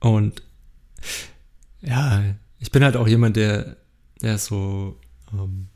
[0.00, 0.42] Und
[1.80, 2.22] ja,
[2.58, 3.76] ich bin halt auch jemand, der,
[4.20, 4.96] der so
[5.32, 5.68] ähm,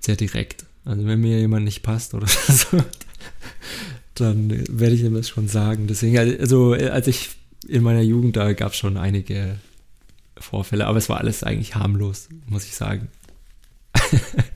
[0.00, 0.66] sehr direkt.
[0.84, 2.82] Also wenn mir jemand nicht passt oder so,
[4.14, 5.86] dann werde ich ihm das schon sagen.
[5.86, 7.30] Deswegen, also als ich
[7.68, 9.58] in meiner Jugend, da gab es schon einige
[10.36, 13.08] Vorfälle, aber es war alles eigentlich harmlos, muss ich sagen.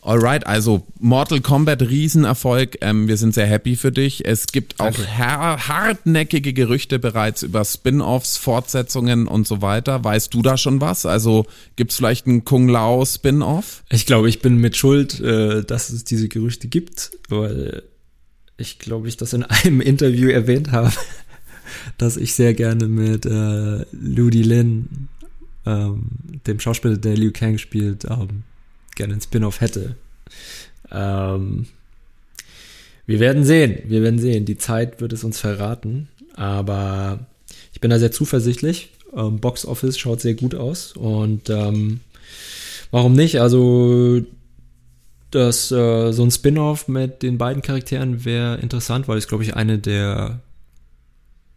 [0.00, 2.78] Alright, also Mortal Kombat Riesenerfolg.
[2.82, 4.24] Ähm, wir sind sehr happy für dich.
[4.24, 10.02] Es gibt auch hartnäckige Gerüchte bereits über Spin-offs, Fortsetzungen und so weiter.
[10.04, 11.04] Weißt du da schon was?
[11.04, 11.46] Also
[11.76, 13.82] gibt es vielleicht einen Kung Lao Spin-off?
[13.90, 17.82] Ich glaube, ich bin mit Schuld, äh, dass es diese Gerüchte gibt, weil
[18.56, 20.92] ich glaube, ich das in einem Interview erwähnt habe,
[21.98, 25.08] dass ich sehr gerne mit äh, Ludi Lin,
[25.66, 26.02] ähm,
[26.46, 28.44] dem Schauspieler, der Liu Kang spielt, ähm,
[28.98, 29.96] gerne ein Spin-off hätte.
[30.92, 31.66] Ähm,
[33.06, 34.44] wir werden sehen, wir werden sehen.
[34.44, 37.20] Die Zeit wird es uns verraten, aber
[37.72, 38.90] ich bin da sehr zuversichtlich.
[39.16, 42.00] Ähm, Box Office schaut sehr gut aus und ähm,
[42.90, 43.40] warum nicht?
[43.40, 44.20] Also
[45.30, 49.54] das äh, so ein Spin-off mit den beiden Charakteren wäre interessant, weil es glaube ich
[49.54, 50.40] eine der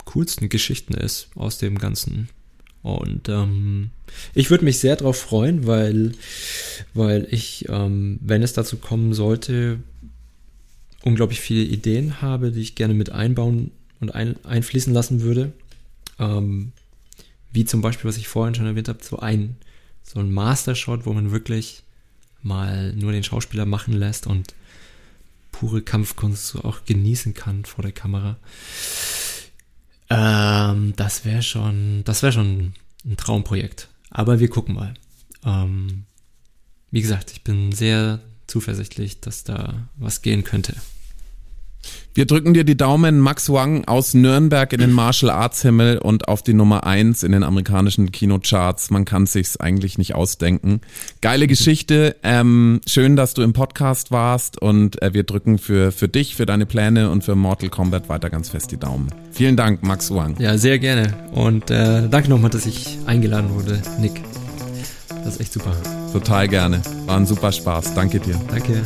[0.06, 2.30] coolsten Geschichten ist aus dem ganzen
[2.84, 3.92] und ähm,
[4.34, 6.14] ich würde mich sehr darauf freuen, weil,
[6.94, 9.80] weil ich, ähm, wenn es dazu kommen sollte,
[11.04, 15.52] unglaublich viele Ideen habe, die ich gerne mit einbauen und ein, einfließen lassen würde.
[16.20, 16.72] Ähm,
[17.52, 19.58] wie zum Beispiel, was ich vorhin schon erwähnt habe, so ein,
[20.04, 21.84] so ein Master-Shot, wo man wirklich
[22.42, 24.56] mal nur den Schauspieler machen lässt und
[25.52, 28.38] pure Kampfkunst so auch genießen kann vor der Kamera.
[30.12, 32.74] Ähm, das wäre schon, das wäre schon
[33.06, 33.88] ein Traumprojekt.
[34.10, 34.94] Aber wir gucken mal.
[35.46, 36.04] Ähm,
[36.92, 40.76] wie gesagt, ich bin sehr zuversichtlich, dass da was gehen könnte.
[42.14, 46.28] Wir drücken dir die Daumen, Max Wang aus Nürnberg in den Martial Arts Himmel und
[46.28, 48.90] auf die Nummer eins in den amerikanischen Kinocharts.
[48.90, 50.82] Man kann sich's eigentlich nicht ausdenken.
[51.22, 52.18] Geile Geschichte.
[52.22, 56.46] Ähm, schön, dass du im Podcast warst und äh, wir drücken für, für dich, für
[56.46, 59.08] deine Pläne und für Mortal Kombat weiter ganz fest die Daumen.
[59.32, 60.36] Vielen Dank, Max Wang.
[60.38, 61.14] Ja, sehr gerne.
[61.32, 64.22] Und äh, danke nochmal, dass ich eingeladen wurde, Nick.
[65.24, 65.74] Das ist echt super.
[66.12, 66.82] Total gerne.
[67.06, 67.94] War ein super Spaß.
[67.94, 68.36] Danke dir.
[68.50, 68.84] Danke.